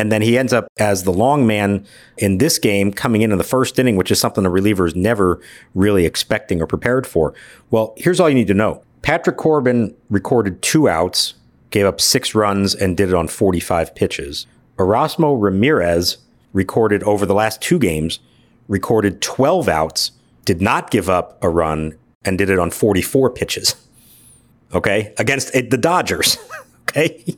And 0.00 0.10
then 0.10 0.22
he 0.22 0.38
ends 0.38 0.54
up 0.54 0.66
as 0.78 1.04
the 1.04 1.12
long 1.12 1.46
man 1.46 1.84
in 2.16 2.38
this 2.38 2.58
game 2.58 2.90
coming 2.90 3.20
in 3.20 3.32
in 3.32 3.36
the 3.36 3.44
first 3.44 3.78
inning, 3.78 3.96
which 3.96 4.10
is 4.10 4.18
something 4.18 4.46
a 4.46 4.50
reliever 4.50 4.86
is 4.86 4.96
never 4.96 5.42
really 5.74 6.06
expecting 6.06 6.62
or 6.62 6.66
prepared 6.66 7.06
for. 7.06 7.34
Well, 7.70 7.92
here's 7.98 8.18
all 8.18 8.26
you 8.30 8.34
need 8.34 8.46
to 8.46 8.54
know. 8.54 8.82
Patrick 9.02 9.36
Corbin 9.36 9.94
recorded 10.08 10.62
two 10.62 10.88
outs, 10.88 11.34
gave 11.68 11.84
up 11.84 12.00
six 12.00 12.34
runs, 12.34 12.74
and 12.74 12.96
did 12.96 13.10
it 13.10 13.14
on 13.14 13.28
45 13.28 13.94
pitches. 13.94 14.46
Erasmo 14.78 15.38
Ramirez 15.38 16.16
recorded 16.54 17.02
over 17.02 17.26
the 17.26 17.34
last 17.34 17.60
two 17.60 17.78
games, 17.78 18.20
recorded 18.68 19.20
12 19.20 19.68
outs, 19.68 20.12
did 20.46 20.62
not 20.62 20.90
give 20.90 21.10
up 21.10 21.36
a 21.44 21.50
run, 21.50 21.94
and 22.24 22.38
did 22.38 22.48
it 22.48 22.58
on 22.58 22.70
44 22.70 23.28
pitches 23.28 23.74
okay, 24.74 25.12
against 25.18 25.54
eh, 25.54 25.62
the 25.68 25.76
Dodgers, 25.76 26.38
okay? 26.82 27.36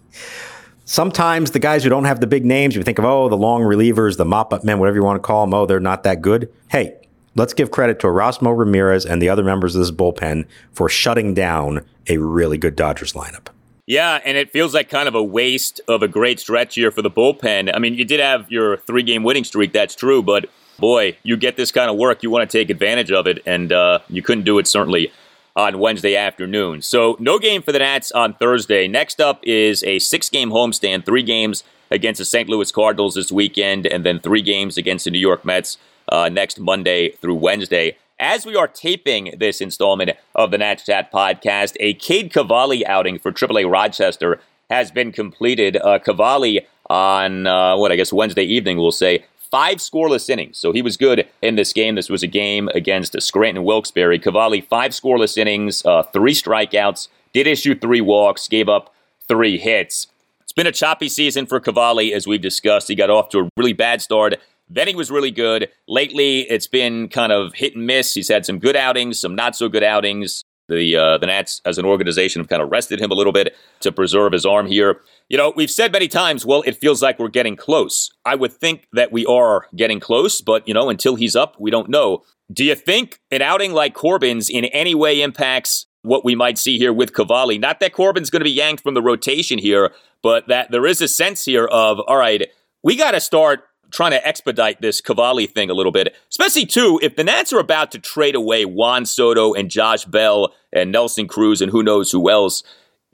Sometimes 0.92 1.52
the 1.52 1.59
guys 1.59 1.83
who 1.83 1.88
don't 1.88 2.05
have 2.05 2.20
the 2.20 2.26
big 2.26 2.44
names, 2.44 2.76
you 2.76 2.83
think 2.83 2.98
of, 2.98 3.07
oh, 3.07 3.31
the 3.31 3.35
long 3.35 3.62
relievers, 3.62 4.18
the 4.18 4.26
mop 4.26 4.52
up 4.52 4.62
men, 4.62 4.78
whatever 4.78 4.98
you 4.98 5.02
want 5.02 5.16
to 5.16 5.26
call 5.26 5.46
them, 5.46 5.55
oh, 5.55 5.64
they're 5.64 5.81
not 5.81 6.02
that 6.02 6.20
good. 6.20 6.52
Hey, 6.68 6.94
let's 7.35 7.55
give 7.55 7.70
credit 7.70 7.98
to 8.00 8.09
Erasmo 8.09 8.55
Ramirez 8.55 9.07
and 9.07 9.22
the 9.22 9.31
other 9.31 9.42
members 9.42 9.74
of 9.74 9.81
this 9.81 9.90
bullpen 9.90 10.44
for 10.70 10.90
shutting 10.90 11.33
down 11.33 11.87
a 12.11 12.18
really 12.18 12.59
good 12.59 12.76
Dodgers 12.76 13.14
lineup. 13.14 13.46
Yeah, 13.87 14.20
and 14.22 14.37
it 14.37 14.52
feels 14.52 14.74
like 14.74 14.90
kind 14.90 15.09
of 15.09 15.14
a 15.14 15.22
waste 15.22 15.81
of 15.88 16.02
a 16.02 16.09
great 16.09 16.38
stretch 16.38 16.74
here 16.74 16.90
for 16.90 17.00
the 17.00 17.11
bullpen. 17.11 17.74
I 17.74 17.78
mean, 17.78 17.94
you 17.94 18.05
did 18.05 18.20
have 18.20 18.52
your 18.52 18.76
three 18.76 19.02
game 19.02 19.22
winning 19.22 19.44
streak, 19.44 19.72
that's 19.72 19.94
true, 19.94 20.22
but 20.22 20.44
boy, 20.78 21.16
you 21.22 21.38
get 21.38 21.57
this 21.57 21.72
kind 21.72 21.90
of 21.90 21.96
work, 21.96 22.22
you 22.22 22.28
want 22.28 22.50
to 22.50 22.59
take 22.59 22.68
advantage 22.68 23.11
of 23.11 23.26
it, 23.26 23.38
and 23.46 23.72
uh, 23.72 24.00
you 24.11 24.20
couldn't 24.20 24.44
do 24.44 24.59
it 24.59 24.66
certainly 24.66 25.11
on 25.54 25.78
Wednesday 25.78 26.16
afternoon. 26.16 26.82
So 26.82 27.16
no 27.18 27.38
game 27.38 27.62
for 27.62 27.72
the 27.72 27.78
Nats 27.78 28.10
on 28.12 28.34
Thursday. 28.34 28.88
Next 28.88 29.20
up 29.20 29.40
is 29.42 29.84
a 29.84 29.98
six-game 29.98 30.50
homestand, 30.50 31.04
three 31.04 31.22
games 31.22 31.64
against 31.90 32.18
the 32.18 32.24
St. 32.24 32.48
Louis 32.48 32.72
Cardinals 32.72 33.14
this 33.14 33.30
weekend, 33.30 33.86
and 33.86 34.04
then 34.04 34.18
three 34.18 34.42
games 34.42 34.78
against 34.78 35.04
the 35.04 35.10
New 35.10 35.18
York 35.18 35.44
Mets 35.44 35.76
uh, 36.08 36.28
next 36.28 36.58
Monday 36.58 37.10
through 37.10 37.34
Wednesday. 37.34 37.96
As 38.18 38.46
we 38.46 38.56
are 38.56 38.68
taping 38.68 39.34
this 39.38 39.60
installment 39.60 40.12
of 40.34 40.50
the 40.50 40.58
Nats 40.58 40.84
Chat 40.86 41.12
podcast, 41.12 41.76
a 41.80 41.94
Cade 41.94 42.32
Cavalli 42.32 42.86
outing 42.86 43.18
for 43.18 43.32
AAA 43.32 43.70
Rochester 43.70 44.40
has 44.70 44.90
been 44.90 45.12
completed. 45.12 45.76
Uh, 45.76 45.98
Cavalli 45.98 46.66
on 46.88 47.46
uh, 47.46 47.76
what 47.76 47.92
I 47.92 47.96
guess 47.96 48.12
Wednesday 48.12 48.44
evening, 48.44 48.78
we'll 48.78 48.92
say, 48.92 49.24
five 49.52 49.76
scoreless 49.76 50.28
innings. 50.30 50.58
So 50.58 50.72
he 50.72 50.82
was 50.82 50.96
good 50.96 51.28
in 51.42 51.54
this 51.54 51.72
game. 51.72 51.94
This 51.94 52.08
was 52.08 52.24
a 52.24 52.26
game 52.26 52.68
against 52.74 53.20
Scranton 53.22 53.62
Wilkes-Barre. 53.62 54.18
Cavalli, 54.18 54.62
five 54.62 54.92
scoreless 54.92 55.36
innings, 55.36 55.84
uh, 55.84 56.02
three 56.04 56.32
strikeouts, 56.32 57.08
did 57.32 57.46
issue 57.46 57.78
three 57.78 58.00
walks, 58.00 58.48
gave 58.48 58.68
up 58.68 58.92
three 59.28 59.58
hits. 59.58 60.08
It's 60.40 60.54
been 60.54 60.66
a 60.66 60.72
choppy 60.72 61.08
season 61.08 61.46
for 61.46 61.60
Cavalli, 61.60 62.12
as 62.12 62.26
we've 62.26 62.40
discussed. 62.40 62.88
He 62.88 62.94
got 62.94 63.10
off 63.10 63.28
to 63.28 63.40
a 63.40 63.48
really 63.56 63.74
bad 63.74 64.02
start. 64.02 64.34
Then 64.68 64.88
he 64.88 64.94
was 64.94 65.10
really 65.10 65.30
good. 65.30 65.68
Lately, 65.86 66.40
it's 66.40 66.66
been 66.66 67.08
kind 67.08 67.30
of 67.30 67.52
hit 67.54 67.76
and 67.76 67.86
miss. 67.86 68.14
He's 68.14 68.28
had 68.28 68.46
some 68.46 68.58
good 68.58 68.74
outings, 68.74 69.20
some 69.20 69.34
not 69.34 69.54
so 69.54 69.68
good 69.68 69.82
outings. 69.82 70.44
The 70.72 70.96
uh, 70.96 71.18
the 71.18 71.26
Nats, 71.26 71.61
as 71.64 71.78
an 71.78 71.85
organization, 71.85 72.40
have 72.40 72.48
kind 72.48 72.62
of 72.62 72.70
rested 72.70 73.00
him 73.00 73.11
a 73.11 73.14
little 73.14 73.32
bit 73.32 73.54
to 73.80 73.92
preserve 73.92 74.32
his 74.32 74.46
arm 74.46 74.66
here. 74.66 75.00
You 75.28 75.38
know, 75.38 75.52
we've 75.54 75.70
said 75.70 75.92
many 75.92 76.08
times, 76.08 76.44
well, 76.44 76.62
it 76.66 76.76
feels 76.76 77.02
like 77.02 77.18
we're 77.18 77.28
getting 77.28 77.56
close. 77.56 78.11
I 78.24 78.35
would 78.35 78.52
think 78.52 78.87
that 78.92 79.12
we 79.12 79.24
are 79.26 79.66
getting 79.76 80.00
close, 80.00 80.40
but, 80.40 80.66
you 80.66 80.74
know, 80.74 80.90
until 80.90 81.16
he's 81.16 81.37
up, 81.37 81.56
we 81.58 81.70
don't 81.70 81.88
know. 81.88 82.22
Do 82.52 82.64
you 82.64 82.74
think 82.74 83.20
an 83.30 83.40
outing 83.40 83.72
like 83.72 83.94
Corbin's 83.94 84.50
in 84.50 84.66
any 84.66 84.94
way 84.94 85.22
impacts 85.22 85.87
what 86.02 86.24
we 86.24 86.35
might 86.35 86.58
see 86.58 86.76
here 86.76 86.92
with 86.92 87.14
Cavalli? 87.14 87.58
Not 87.58 87.80
that 87.80 87.94
Corbin's 87.94 88.28
going 88.28 88.40
to 88.40 88.44
be 88.44 88.50
yanked 88.50 88.82
from 88.82 88.94
the 88.94 89.02
rotation 89.02 89.58
here, 89.58 89.92
but 90.22 90.48
that 90.48 90.70
there 90.70 90.87
is 90.87 91.00
a 91.00 91.08
sense 91.08 91.44
here 91.44 91.66
of, 91.66 92.00
all 92.00 92.18
right, 92.18 92.48
we 92.82 92.96
got 92.96 93.12
to 93.12 93.20
start 93.20 93.64
trying 93.92 94.11
to 94.11 94.26
expedite 94.26 94.81
this 94.81 95.00
Cavalli 95.00 95.46
thing 95.46 95.70
a 95.70 95.74
little 95.74 95.92
bit, 95.92 96.14
especially 96.31 96.66
too 96.66 96.98
if 97.02 97.16
the 97.16 97.24
Nats 97.24 97.52
are 97.52 97.61
about 97.61 97.92
to 97.92 97.98
trade 97.98 98.35
away 98.35 98.64
Juan 98.64 99.07
Soto 99.07 99.52
and 99.55 99.70
Josh 99.70 100.05
Bell 100.05 100.52
and 100.72 100.90
Nelson 100.90 101.28
Cruz 101.28 101.61
and 101.61 101.70
who 101.70 101.83
knows 101.83 102.11
who 102.11 102.31
else. 102.31 102.62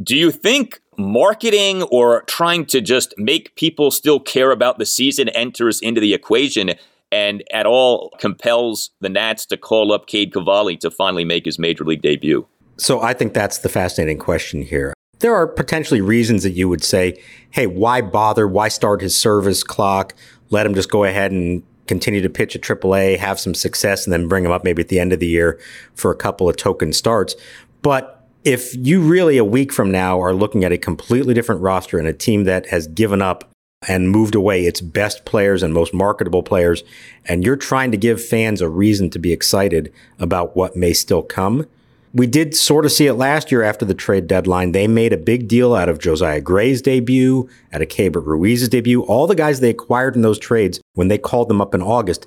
Do 0.03 0.17
you 0.17 0.31
think 0.31 0.81
marketing 0.97 1.83
or 1.85 2.23
trying 2.23 2.67
to 2.67 2.81
just 2.81 3.15
make 3.19 3.55
people 3.57 3.91
still 3.91 4.21
care 4.21 4.51
about 4.51 4.79
the 4.79 4.87
season 4.87 5.29
enters 5.31 5.81
into 5.81 6.01
the 6.01 6.15
equation 6.15 6.75
and 7.11 7.43
at 7.53 7.67
all 7.67 8.11
compels 8.19 8.91
the 9.01 9.09
Nats 9.09 9.47
to 9.47 9.57
call 9.57 9.93
up 9.93 10.07
Cade 10.07 10.33
Cavalli 10.33 10.77
to 10.79 10.91
finally 10.91 11.25
make 11.25 11.45
his 11.45 11.59
major 11.59 11.85
league 11.85 12.03
debut? 12.03 12.47
So 12.77 13.01
I 13.01 13.13
think 13.13 13.35
that's 13.35 13.59
the 13.59 13.69
fascinating 13.69 14.19
question 14.19 14.63
here. 14.63 14.95
There 15.21 15.35
are 15.35 15.49
potentially 15.49 16.01
reasons 16.01 16.45
that 16.45 16.53
you 16.53 16.69
would 16.69 16.85
say, 16.85 17.21
hey, 17.51 17.67
why 17.67 18.03
bother? 18.03 18.47
Why 18.47 18.69
start 18.69 19.01
his 19.01 19.17
service 19.17 19.65
clock? 19.65 20.15
Let 20.51 20.67
him 20.67 20.75
just 20.75 20.91
go 20.91 21.05
ahead 21.05 21.33
and 21.33 21.63
continue 21.87 22.21
to 22.21 22.29
pitch 22.29 22.55
at 22.55 22.63
AAA, 22.63 23.19
have 23.19 23.41
some 23.41 23.55
success, 23.55 24.07
and 24.07 24.13
then 24.13 24.29
bring 24.29 24.45
him 24.45 24.53
up 24.53 24.65
maybe 24.65 24.83
at 24.83 24.89
the 24.89 25.01
end 25.01 25.13
of 25.13 25.21
the 25.21 25.27
year 25.27 25.59
for 25.95 26.11
a 26.11 26.17
couple 26.17 26.49
of 26.49 26.57
token 26.57 26.93
starts. 26.93 27.35
But 27.83 28.27
if 28.45 28.75
you 28.75 29.01
really 29.01 29.39
a 29.39 29.45
week 29.45 29.73
from 29.73 29.91
now 29.91 30.21
are 30.21 30.35
looking 30.35 30.65
at 30.65 30.73
a 30.73 30.79
completely 30.79 31.35
different 31.35 31.61
roster 31.61 31.99
and 31.99 32.07
a 32.07 32.13
team 32.13 32.45
that 32.45 32.67
has 32.67 32.87
given 32.87 33.21
up 33.21 33.51
and 33.87 34.11
moved 34.11 34.35
away 34.35 34.65
its 34.65 34.81
best 34.81 35.25
players 35.25 35.63
and 35.63 35.73
most 35.73 35.95
marketable 35.95 36.43
players, 36.43 36.83
and 37.27 37.45
you're 37.45 37.57
trying 37.57 37.91
to 37.91 37.97
give 37.97 38.25
fans 38.25 38.61
a 38.61 38.69
reason 38.69 39.11
to 39.11 39.19
be 39.19 39.33
excited 39.33 39.93
about 40.19 40.57
what 40.57 40.77
may 40.77 40.93
still 40.93 41.23
come, 41.23 41.67
we 42.15 42.27
did 42.27 42.55
sort 42.55 42.85
of 42.85 42.93
see 42.93 43.07
it 43.07 43.15
last 43.15 43.53
year 43.53 43.63
after 43.63 43.85
the 43.85 43.95
trade 43.95 44.27
deadline. 44.27 44.73
They 44.73 44.89
made 44.89 45.13
a 45.13 45.19
big 45.19 45.49
deal 45.49 45.75
out 45.75 45.89
of 45.89 45.99
Josiah 45.99 46.41
Gray's 46.41 46.83
debut, 46.83 47.49
out 47.73 47.83
of 47.83 47.89
Keibert 47.89 48.25
Ruiz's 48.27 48.69
debut. 48.69 49.03
All 49.03 49.27
the 49.27 49.35
guys 49.35 49.61
they 49.61 49.71
acquired 49.71 50.17
in 50.17 50.23
those 50.23 50.39
trades, 50.39 50.81
when 50.95 51.09
they 51.09 51.19
called 51.19 51.49
them 51.49 51.61
up 51.61 51.75
in 51.75 51.83
August, 51.83 52.27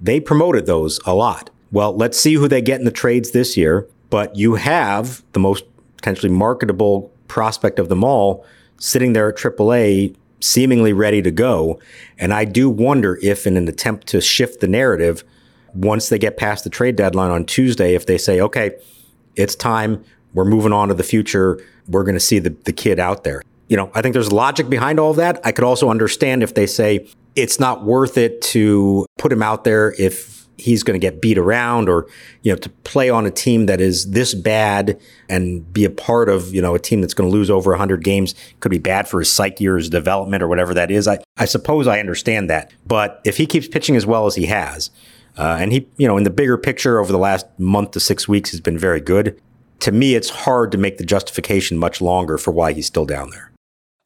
they 0.00 0.20
promoted 0.20 0.66
those 0.66 1.00
a 1.04 1.14
lot. 1.14 1.50
Well, 1.70 1.94
let's 1.94 2.18
see 2.18 2.34
who 2.34 2.48
they 2.48 2.62
get 2.62 2.78
in 2.78 2.84
the 2.84 2.90
trades 2.90 3.32
this 3.32 3.56
year. 3.56 3.86
But 4.10 4.36
you 4.36 4.54
have 4.54 5.22
the 5.32 5.40
most 5.40 5.64
potentially 5.96 6.32
marketable 6.32 7.12
prospect 7.26 7.78
of 7.78 7.88
them 7.88 8.04
all 8.04 8.44
sitting 8.78 9.12
there 9.12 9.28
at 9.28 9.36
AAA, 9.36 10.14
seemingly 10.40 10.92
ready 10.92 11.20
to 11.20 11.30
go. 11.30 11.78
And 12.18 12.32
I 12.32 12.44
do 12.44 12.70
wonder 12.70 13.18
if, 13.22 13.46
in 13.46 13.56
an 13.56 13.68
attempt 13.68 14.06
to 14.08 14.20
shift 14.20 14.60
the 14.60 14.68
narrative, 14.68 15.24
once 15.74 16.08
they 16.08 16.18
get 16.18 16.36
past 16.36 16.64
the 16.64 16.70
trade 16.70 16.96
deadline 16.96 17.30
on 17.30 17.44
Tuesday, 17.44 17.94
if 17.94 18.06
they 18.06 18.16
say, 18.16 18.40
okay, 18.40 18.76
it's 19.38 19.54
time. 19.54 20.04
We're 20.34 20.44
moving 20.44 20.72
on 20.72 20.88
to 20.88 20.94
the 20.94 21.02
future. 21.02 21.62
We're 21.88 22.04
going 22.04 22.14
to 22.14 22.20
see 22.20 22.38
the, 22.38 22.50
the 22.50 22.72
kid 22.72 22.98
out 22.98 23.24
there. 23.24 23.42
You 23.68 23.76
know, 23.76 23.90
I 23.94 24.02
think 24.02 24.14
there's 24.14 24.32
logic 24.32 24.68
behind 24.68 24.98
all 24.98 25.10
of 25.10 25.16
that. 25.16 25.40
I 25.44 25.52
could 25.52 25.64
also 25.64 25.90
understand 25.90 26.42
if 26.42 26.54
they 26.54 26.66
say 26.66 27.06
it's 27.36 27.60
not 27.60 27.84
worth 27.84 28.16
it 28.18 28.40
to 28.42 29.06
put 29.18 29.32
him 29.32 29.42
out 29.42 29.64
there 29.64 29.94
if 29.98 30.38
he's 30.58 30.82
going 30.82 31.00
to 31.00 31.04
get 31.04 31.20
beat 31.22 31.38
around 31.38 31.88
or, 31.88 32.06
you 32.42 32.52
know, 32.52 32.56
to 32.58 32.68
play 32.68 33.08
on 33.08 33.24
a 33.26 33.30
team 33.30 33.66
that 33.66 33.80
is 33.80 34.10
this 34.10 34.34
bad 34.34 35.00
and 35.28 35.72
be 35.72 35.84
a 35.84 35.90
part 35.90 36.28
of, 36.28 36.52
you 36.52 36.60
know, 36.60 36.74
a 36.74 36.78
team 36.78 37.00
that's 37.00 37.14
going 37.14 37.30
to 37.30 37.32
lose 37.32 37.48
over 37.48 37.70
100 37.70 38.02
games 38.02 38.34
could 38.60 38.70
be 38.70 38.78
bad 38.78 39.06
for 39.06 39.20
his 39.20 39.30
psyche 39.30 39.68
or 39.68 39.76
his 39.76 39.88
development 39.88 40.42
or 40.42 40.48
whatever 40.48 40.74
that 40.74 40.90
is. 40.90 41.06
I, 41.06 41.22
I 41.36 41.44
suppose 41.44 41.86
I 41.86 42.00
understand 42.00 42.50
that. 42.50 42.72
But 42.86 43.20
if 43.24 43.36
he 43.36 43.46
keeps 43.46 43.68
pitching 43.68 43.94
as 43.94 44.04
well 44.04 44.26
as 44.26 44.34
he 44.34 44.46
has, 44.46 44.90
uh, 45.38 45.56
and 45.60 45.72
he, 45.72 45.88
you 45.96 46.06
know, 46.06 46.16
in 46.16 46.24
the 46.24 46.30
bigger 46.30 46.58
picture 46.58 46.98
over 46.98 47.12
the 47.12 47.18
last 47.18 47.46
month 47.58 47.92
to 47.92 48.00
six 48.00 48.26
weeks 48.26 48.50
has 48.50 48.60
been 48.60 48.78
very 48.78 49.00
good. 49.00 49.40
To 49.80 49.92
me, 49.92 50.16
it's 50.16 50.30
hard 50.30 50.72
to 50.72 50.78
make 50.78 50.98
the 50.98 51.04
justification 51.04 51.78
much 51.78 52.00
longer 52.00 52.36
for 52.36 52.50
why 52.50 52.72
he's 52.72 52.86
still 52.86 53.06
down 53.06 53.30
there. 53.30 53.52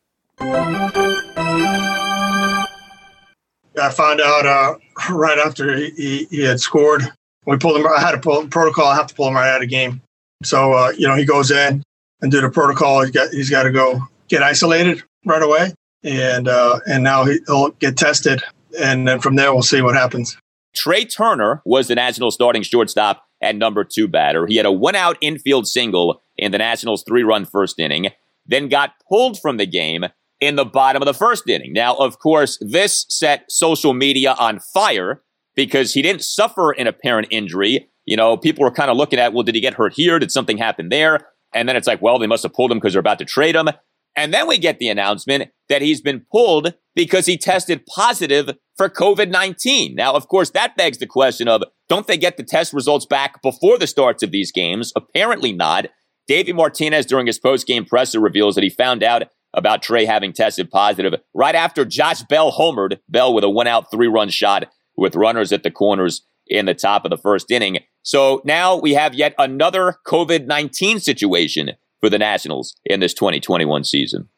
I 3.80 3.90
found 3.92 4.22
out 4.22 4.46
uh, 4.46 4.76
right 5.10 5.40
after 5.40 5.76
he, 5.76 6.28
he, 6.30 6.44
had 6.44 6.60
scored. 6.60 7.12
We 7.48 7.58
pulled 7.58 7.78
him. 7.80 7.88
I 7.88 8.00
had 8.00 8.14
a 8.14 8.20
pull, 8.20 8.48
protocol. 8.48 8.86
I 8.86 8.96
have 8.96 9.08
to 9.08 9.16
pull 9.16 9.28
him 9.30 9.34
right 9.34 9.50
out 9.50 9.56
of 9.56 9.62
the 9.62 9.68
game. 9.68 10.02
So 10.44 10.74
uh, 10.74 10.94
you 10.96 11.08
know 11.08 11.16
he 11.16 11.26
goes 11.26 11.50
in 11.50 11.82
and 12.22 12.32
do 12.32 12.42
the 12.42 12.52
protocol. 12.52 13.02
He's 13.02 13.12
got 13.12 13.32
he's 13.32 13.50
got 13.50 13.64
to 13.64 13.72
go 13.72 14.00
get 14.28 14.44
isolated 14.44 15.02
right 15.26 15.42
away, 15.42 15.74
and 16.04 16.48
uh, 16.48 16.80
and 16.88 17.04
now 17.04 17.26
he'll 17.26 17.70
get 17.80 17.98
tested, 17.98 18.44
and 18.80 19.08
then 19.08 19.20
from 19.20 19.36
there 19.36 19.52
we'll 19.54 19.64
see 19.64 19.82
what 19.82 19.96
happens. 19.96 20.38
Trea 20.78 21.06
Turner 21.06 21.64
was 21.66 21.88
the 21.88 21.96
Nationals 21.96 22.36
starting 22.36 22.62
shortstop 22.62 23.24
and 23.42 23.58
number 23.58 23.84
two 23.84 24.08
batter. 24.08 24.46
He 24.46 24.58
had 24.58 24.66
a 24.68 24.72
one 24.72 24.96
out 24.96 25.18
infield 25.22 25.68
single 25.68 26.22
in 26.38 26.52
the 26.52 26.60
Nationals 26.60 27.04
three 27.08 27.24
run 27.24 27.46
first 27.46 27.80
inning, 27.80 28.10
then 28.46 28.70
got 28.70 28.92
pulled 29.10 29.40
from 29.40 29.58
the 29.58 29.66
game 29.66 30.06
in 30.40 30.56
the 30.56 30.66
bottom 30.66 31.02
of 31.02 31.08
the 31.08 31.16
first 31.16 31.50
inning. 31.50 31.74
Now, 31.74 31.96
of 31.96 32.20
course, 32.20 32.60
this 32.62 33.08
set 33.10 33.52
social 33.52 33.94
media 33.94 34.36
on 34.40 34.60
fire 34.60 35.24
because 35.56 35.96
he 35.96 36.04
didn't 36.04 36.24
suffer 36.24 36.72
an 36.72 36.86
apparent 36.86 37.28
injury. 37.32 37.90
You 38.06 38.16
know, 38.16 38.38
people 38.38 38.64
were 38.64 38.72
kind 38.72 38.92
of 38.92 38.98
looking 38.98 39.18
at, 39.18 39.34
well, 39.34 39.44
did 39.44 39.56
he 39.56 39.62
get 39.62 39.74
hurt 39.74 39.94
here? 39.94 40.20
Did 40.20 40.32
something 40.32 40.60
happen 40.60 40.90
there? 40.90 41.28
And 41.56 41.68
then 41.68 41.76
it's 41.76 41.88
like, 41.88 42.04
well, 42.04 42.20
they 42.20 42.28
must 42.28 42.44
have 42.44 42.54
pulled 42.54 42.72
him 42.72 42.78
because 42.78 42.94
they're 42.94 43.00
about 43.00 43.18
to 43.18 43.26
trade 43.26 43.56
him. 43.56 43.70
And 44.18 44.34
then 44.34 44.48
we 44.48 44.58
get 44.58 44.80
the 44.80 44.90
announcement 44.90 45.52
that 45.70 45.84
he's 45.84 46.02
been 46.02 46.26
pulled 46.32 46.74
because 46.96 47.28
he 47.28 47.38
tested 47.38 47.86
positive 47.86 48.50
for 48.76 48.90
COVID 48.90 49.30
19. 49.30 49.94
Now, 49.96 50.14
of 50.14 50.28
course, 50.28 50.50
that 50.50 50.76
begs 50.76 50.98
the 50.98 51.06
question 51.06 51.48
of 51.48 51.64
don't 51.88 52.08
they 52.08 52.18
get 52.18 52.36
the 52.36 52.44
test 52.44 52.74
results 52.74 53.06
back 53.06 53.42
before 53.44 53.78
the 53.78 53.88
starts 53.88 54.24
of 54.24 54.32
these 54.32 54.52
games? 54.52 54.92
Apparently 54.96 55.54
not. 55.54 55.86
Davey 56.28 56.52
Martinez, 56.52 57.06
during 57.06 57.28
his 57.28 57.40
post 57.40 57.68
game 57.68 57.86
presser, 57.86 58.20
reveals 58.20 58.56
that 58.56 58.64
he 58.64 58.70
found 58.70 59.04
out 59.04 59.24
about 59.54 59.82
Trea 59.82 60.06
having 60.06 60.34
tested 60.34 60.70
positive 60.70 61.14
right 61.34 61.56
after 61.56 61.86
Josh 61.86 62.24
Bell 62.24 62.52
homered. 62.52 62.98
Bell 63.08 63.34
with 63.34 63.44
a 63.44 63.50
one 63.50 63.68
out, 63.68 63.92
three 63.92 64.08
run 64.08 64.30
shot 64.30 64.66
with 64.98 65.16
runners 65.16 65.54
at 65.54 65.64
the 65.64 65.72
corners 65.72 66.26
in 66.48 66.66
the 66.66 66.74
top 66.74 67.06
of 67.06 67.12
the 67.12 67.18
first 67.18 67.52
inning. 67.52 67.80
So 68.02 68.42
now 68.44 68.78
we 68.78 68.94
have 68.96 69.14
yet 69.14 69.36
another 69.38 69.96
COVID 70.08 70.48
19 70.48 71.00
situation 71.00 71.72
for 72.00 72.10
the 72.10 72.20
Nationals 72.20 72.76
in 72.86 73.00
this 73.00 73.14
2021 73.14 73.84
season. 73.84 74.30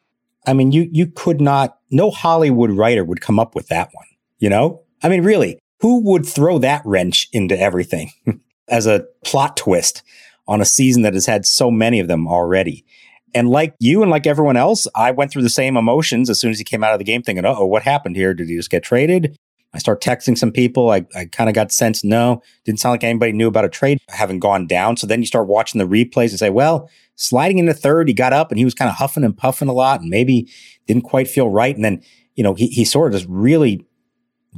I 0.46 0.52
mean, 0.52 0.72
you 0.72 0.88
you 0.90 1.06
could 1.06 1.40
not. 1.40 1.78
No 1.90 2.10
Hollywood 2.10 2.70
writer 2.70 3.04
would 3.04 3.20
come 3.20 3.38
up 3.38 3.54
with 3.54 3.68
that 3.68 3.90
one. 3.92 4.06
You 4.38 4.48
know, 4.48 4.82
I 5.02 5.08
mean, 5.08 5.22
really, 5.22 5.58
who 5.80 6.00
would 6.02 6.24
throw 6.24 6.58
that 6.58 6.82
wrench 6.84 7.28
into 7.32 7.58
everything 7.58 8.12
as 8.68 8.86
a 8.86 9.06
plot 9.24 9.56
twist 9.56 10.02
on 10.48 10.60
a 10.60 10.64
season 10.64 11.02
that 11.02 11.14
has 11.14 11.26
had 11.26 11.44
so 11.44 11.70
many 11.70 12.00
of 12.00 12.08
them 12.08 12.26
already? 12.26 12.84
And 13.34 13.48
like 13.48 13.74
you 13.78 14.02
and 14.02 14.10
like 14.10 14.26
everyone 14.26 14.56
else, 14.56 14.88
I 14.94 15.10
went 15.12 15.30
through 15.30 15.42
the 15.42 15.50
same 15.50 15.76
emotions 15.76 16.30
as 16.30 16.40
soon 16.40 16.50
as 16.50 16.58
he 16.58 16.64
came 16.64 16.82
out 16.82 16.94
of 16.94 16.98
the 16.98 17.04
game, 17.04 17.22
thinking, 17.22 17.44
"Oh, 17.44 17.66
what 17.66 17.82
happened 17.82 18.16
here? 18.16 18.34
Did 18.34 18.48
he 18.48 18.56
just 18.56 18.70
get 18.70 18.82
traded?" 18.82 19.36
I 19.72 19.78
start 19.78 20.02
texting 20.02 20.36
some 20.36 20.50
people. 20.50 20.90
I, 20.90 21.06
I 21.14 21.26
kind 21.26 21.48
of 21.48 21.54
got 21.54 21.70
sense 21.70 22.02
no, 22.02 22.42
didn't 22.64 22.80
sound 22.80 22.94
like 22.94 23.04
anybody 23.04 23.32
knew 23.32 23.46
about 23.46 23.64
a 23.64 23.68
trade 23.68 24.00
having 24.08 24.40
gone 24.40 24.66
down. 24.66 24.96
So 24.96 25.06
then 25.06 25.20
you 25.20 25.26
start 25.26 25.46
watching 25.46 25.78
the 25.78 25.86
replays 25.86 26.30
and 26.30 26.38
say, 26.38 26.50
well, 26.50 26.90
sliding 27.20 27.58
into 27.58 27.74
third, 27.74 28.08
he 28.08 28.14
got 28.14 28.32
up 28.32 28.50
and 28.50 28.58
he 28.58 28.64
was 28.64 28.74
kind 28.74 28.88
of 28.88 28.96
huffing 28.96 29.24
and 29.24 29.36
puffing 29.36 29.68
a 29.68 29.72
lot 29.72 30.00
and 30.00 30.08
maybe 30.08 30.50
didn't 30.86 31.02
quite 31.02 31.28
feel 31.28 31.50
right. 31.50 31.74
And 31.74 31.84
then, 31.84 32.02
you 32.34 32.42
know, 32.42 32.54
he, 32.54 32.68
he 32.68 32.84
sort 32.84 33.12
of 33.12 33.20
just 33.20 33.30
really 33.30 33.86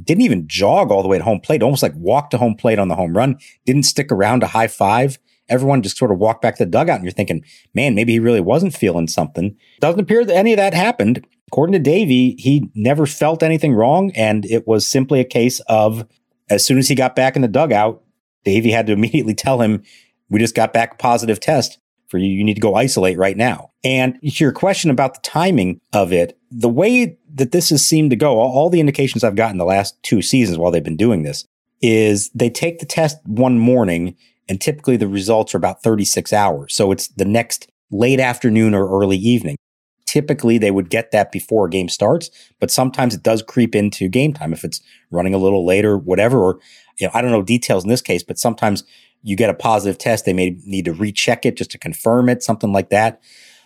didn't 0.01 0.23
even 0.23 0.47
jog 0.47 0.89
all 0.89 1.03
the 1.03 1.09
way 1.09 1.17
to 1.17 1.23
home 1.23 1.41
plate, 1.41 1.61
almost 1.61 1.83
like 1.83 1.93
walked 1.95 2.31
to 2.31 2.37
home 2.37 2.55
plate 2.55 2.79
on 2.79 2.87
the 2.87 2.95
home 2.95 3.15
run, 3.15 3.37
didn't 3.65 3.83
stick 3.83 4.11
around 4.11 4.39
to 4.39 4.47
high 4.47 4.67
five. 4.67 5.19
Everyone 5.49 5.81
just 5.81 5.97
sort 5.97 6.11
of 6.11 6.19
walked 6.19 6.41
back 6.41 6.55
to 6.55 6.65
the 6.65 6.71
dugout 6.71 6.95
and 6.95 7.03
you're 7.03 7.11
thinking, 7.11 7.43
man, 7.73 7.95
maybe 7.95 8.13
he 8.13 8.19
really 8.19 8.39
wasn't 8.39 8.73
feeling 8.73 9.09
something. 9.09 9.57
Doesn't 9.81 9.99
appear 9.99 10.23
that 10.23 10.35
any 10.35 10.53
of 10.53 10.57
that 10.57 10.73
happened. 10.73 11.27
According 11.49 11.73
to 11.73 11.79
Davey, 11.79 12.35
he 12.39 12.71
never 12.73 13.05
felt 13.05 13.43
anything 13.43 13.73
wrong. 13.73 14.11
And 14.15 14.45
it 14.45 14.65
was 14.65 14.87
simply 14.87 15.19
a 15.19 15.25
case 15.25 15.59
of 15.67 16.07
as 16.49 16.65
soon 16.65 16.77
as 16.77 16.87
he 16.87 16.95
got 16.95 17.15
back 17.15 17.35
in 17.35 17.41
the 17.41 17.47
dugout, 17.49 18.01
Davey 18.45 18.71
had 18.71 18.87
to 18.87 18.93
immediately 18.93 19.35
tell 19.35 19.61
him, 19.61 19.83
we 20.29 20.39
just 20.39 20.55
got 20.55 20.73
back 20.73 20.93
a 20.93 20.97
positive 20.97 21.41
test 21.41 21.77
for 22.13 22.19
you. 22.19 22.29
You 22.29 22.43
need 22.43 22.53
to 22.53 22.61
go 22.61 22.75
isolate 22.75 23.17
right 23.17 23.35
now. 23.35 23.71
And 23.83 24.19
your 24.21 24.51
question 24.51 24.91
about 24.91 25.15
the 25.15 25.21
timing 25.21 25.81
of 25.93 26.13
it, 26.13 26.37
the 26.51 26.69
way 26.69 27.17
that 27.33 27.51
this 27.51 27.71
has 27.71 27.83
seemed 27.83 28.11
to 28.11 28.15
go, 28.15 28.39
all, 28.39 28.51
all 28.51 28.69
the 28.69 28.79
indications 28.79 29.23
I've 29.23 29.35
gotten 29.35 29.57
the 29.57 29.65
last 29.65 29.97
two 30.03 30.21
seasons 30.21 30.59
while 30.59 30.69
they've 30.69 30.83
been 30.83 30.95
doing 30.95 31.23
this 31.23 31.43
is 31.81 32.29
they 32.29 32.51
take 32.51 32.77
the 32.77 32.85
test 32.85 33.17
one 33.25 33.57
morning 33.57 34.15
and 34.47 34.61
typically 34.61 34.95
the 34.95 35.07
results 35.07 35.55
are 35.55 35.57
about 35.57 35.81
36 35.81 36.31
hours. 36.31 36.75
So 36.75 36.91
it's 36.91 37.07
the 37.07 37.25
next 37.25 37.67
late 37.89 38.19
afternoon 38.19 38.75
or 38.75 38.87
early 38.87 39.17
evening. 39.17 39.55
Typically, 40.05 40.59
they 40.59 40.69
would 40.69 40.91
get 40.91 41.09
that 41.09 41.31
before 41.31 41.65
a 41.65 41.69
game 41.71 41.89
starts, 41.89 42.29
but 42.59 42.69
sometimes 42.69 43.15
it 43.15 43.23
does 43.23 43.41
creep 43.41 43.73
into 43.73 44.07
game 44.07 44.33
time 44.33 44.53
if 44.53 44.63
it's 44.63 44.81
running 45.09 45.33
a 45.33 45.39
little 45.39 45.65
later, 45.65 45.97
whatever. 45.97 46.39
Or, 46.39 46.59
you 46.99 47.07
know, 47.07 47.11
I 47.15 47.23
don't 47.23 47.31
know 47.31 47.41
details 47.41 47.83
in 47.83 47.89
this 47.89 48.03
case, 48.03 48.21
but 48.21 48.37
sometimes 48.37 48.83
you 49.23 49.35
get 49.35 49.49
a 49.49 49.53
positive 49.53 49.97
test. 49.97 50.25
They 50.25 50.33
may 50.33 50.57
need 50.65 50.85
to 50.85 50.93
recheck 50.93 51.45
it 51.45 51.57
just 51.57 51.71
to 51.71 51.77
confirm 51.77 52.29
it, 52.29 52.43
something 52.43 52.71
like 52.71 52.89
that. 52.89 53.21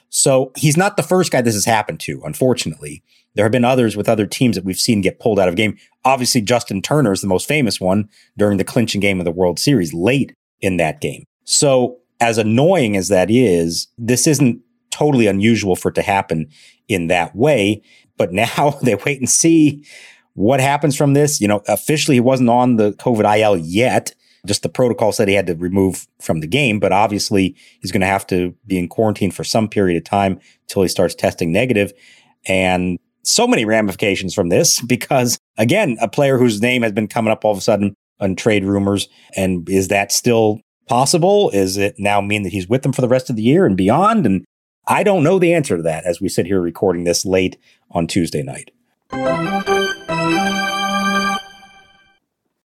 So 0.09 0.51
he's 0.55 0.77
not 0.77 0.95
the 0.95 1.03
first 1.03 1.31
guy 1.31 1.41
this 1.41 1.55
has 1.55 1.65
happened 1.65 1.99
to, 2.01 2.21
unfortunately. 2.23 3.03
There 3.35 3.45
have 3.45 3.51
been 3.51 3.65
others 3.65 3.97
with 3.97 4.09
other 4.09 4.25
teams 4.25 4.55
that 4.55 4.65
we've 4.65 4.79
seen 4.79 5.01
get 5.01 5.19
pulled 5.19 5.39
out 5.39 5.49
of 5.49 5.55
game. 5.55 5.77
Obviously, 6.05 6.41
Justin 6.41 6.81
Turner 6.81 7.11
is 7.11 7.21
the 7.21 7.27
most 7.27 7.47
famous 7.47 7.79
one 7.79 8.09
during 8.37 8.57
the 8.57 8.63
clinching 8.63 9.01
game 9.01 9.19
of 9.19 9.25
the 9.25 9.31
World 9.31 9.59
Series 9.59 9.93
late 9.93 10.33
in 10.61 10.77
that 10.77 11.01
game. 11.01 11.23
So 11.43 11.97
as 12.19 12.37
annoying 12.37 12.97
as 12.97 13.09
that 13.09 13.29
is, 13.29 13.87
this 13.97 14.25
isn't 14.27 14.61
totally 14.89 15.27
unusual 15.27 15.75
for 15.75 15.89
it 15.89 15.95
to 15.95 16.01
happen 16.01 16.49
in 16.87 17.07
that 17.07 17.35
way. 17.35 17.81
But 18.17 18.31
now 18.31 18.77
they 18.81 18.95
wait 18.95 19.19
and 19.19 19.29
see 19.29 19.85
what 20.33 20.59
happens 20.59 20.95
from 20.95 21.13
this. 21.13 21.39
You 21.41 21.47
know, 21.47 21.61
officially 21.67 22.15
he 22.15 22.21
wasn't 22.21 22.49
on 22.49 22.77
the 22.77 22.93
COVID 22.93 23.39
IL 23.39 23.57
yet. 23.57 24.15
Just 24.45 24.63
the 24.63 24.69
protocol 24.69 25.11
said 25.11 25.27
he 25.27 25.33
had 25.33 25.47
to 25.47 25.55
remove 25.55 26.07
from 26.21 26.39
the 26.39 26.47
game, 26.47 26.79
but 26.79 26.91
obviously 26.91 27.55
he's 27.81 27.91
going 27.91 28.01
to 28.01 28.07
have 28.07 28.27
to 28.27 28.55
be 28.65 28.77
in 28.77 28.87
quarantine 28.87 29.31
for 29.31 29.43
some 29.43 29.67
period 29.67 29.97
of 29.97 30.03
time 30.03 30.39
until 30.63 30.83
he 30.83 30.87
starts 30.87 31.15
testing 31.15 31.51
negative. 31.51 31.91
And 32.47 32.99
so 33.23 33.47
many 33.47 33.65
ramifications 33.65 34.33
from 34.33 34.49
this 34.49 34.81
because 34.87 35.37
again, 35.57 35.97
a 36.01 36.07
player 36.07 36.37
whose 36.37 36.61
name 36.61 36.83
has 36.83 36.91
been 36.91 37.07
coming 37.07 37.31
up 37.31 37.43
all 37.43 37.51
of 37.51 37.57
a 37.57 37.61
sudden 37.61 37.95
on 38.19 38.35
trade 38.35 38.63
rumors. 38.63 39.07
And 39.35 39.67
is 39.69 39.89
that 39.89 40.11
still 40.11 40.59
possible? 40.87 41.49
Is 41.51 41.77
it 41.77 41.95
now 41.97 42.21
mean 42.21 42.43
that 42.43 42.53
he's 42.53 42.67
with 42.67 42.81
them 42.81 42.93
for 42.93 43.01
the 43.01 43.07
rest 43.07 43.29
of 43.29 43.35
the 43.35 43.43
year 43.43 43.65
and 43.65 43.77
beyond? 43.77 44.25
And 44.25 44.45
I 44.87 45.03
don't 45.03 45.23
know 45.23 45.37
the 45.37 45.53
answer 45.53 45.77
to 45.77 45.83
that 45.83 46.05
as 46.05 46.21
we 46.21 46.29
sit 46.29 46.45
here 46.45 46.61
recording 46.61 47.03
this 47.03 47.25
late 47.25 47.57
on 47.91 48.07
Tuesday 48.07 48.41
night. 48.41 48.71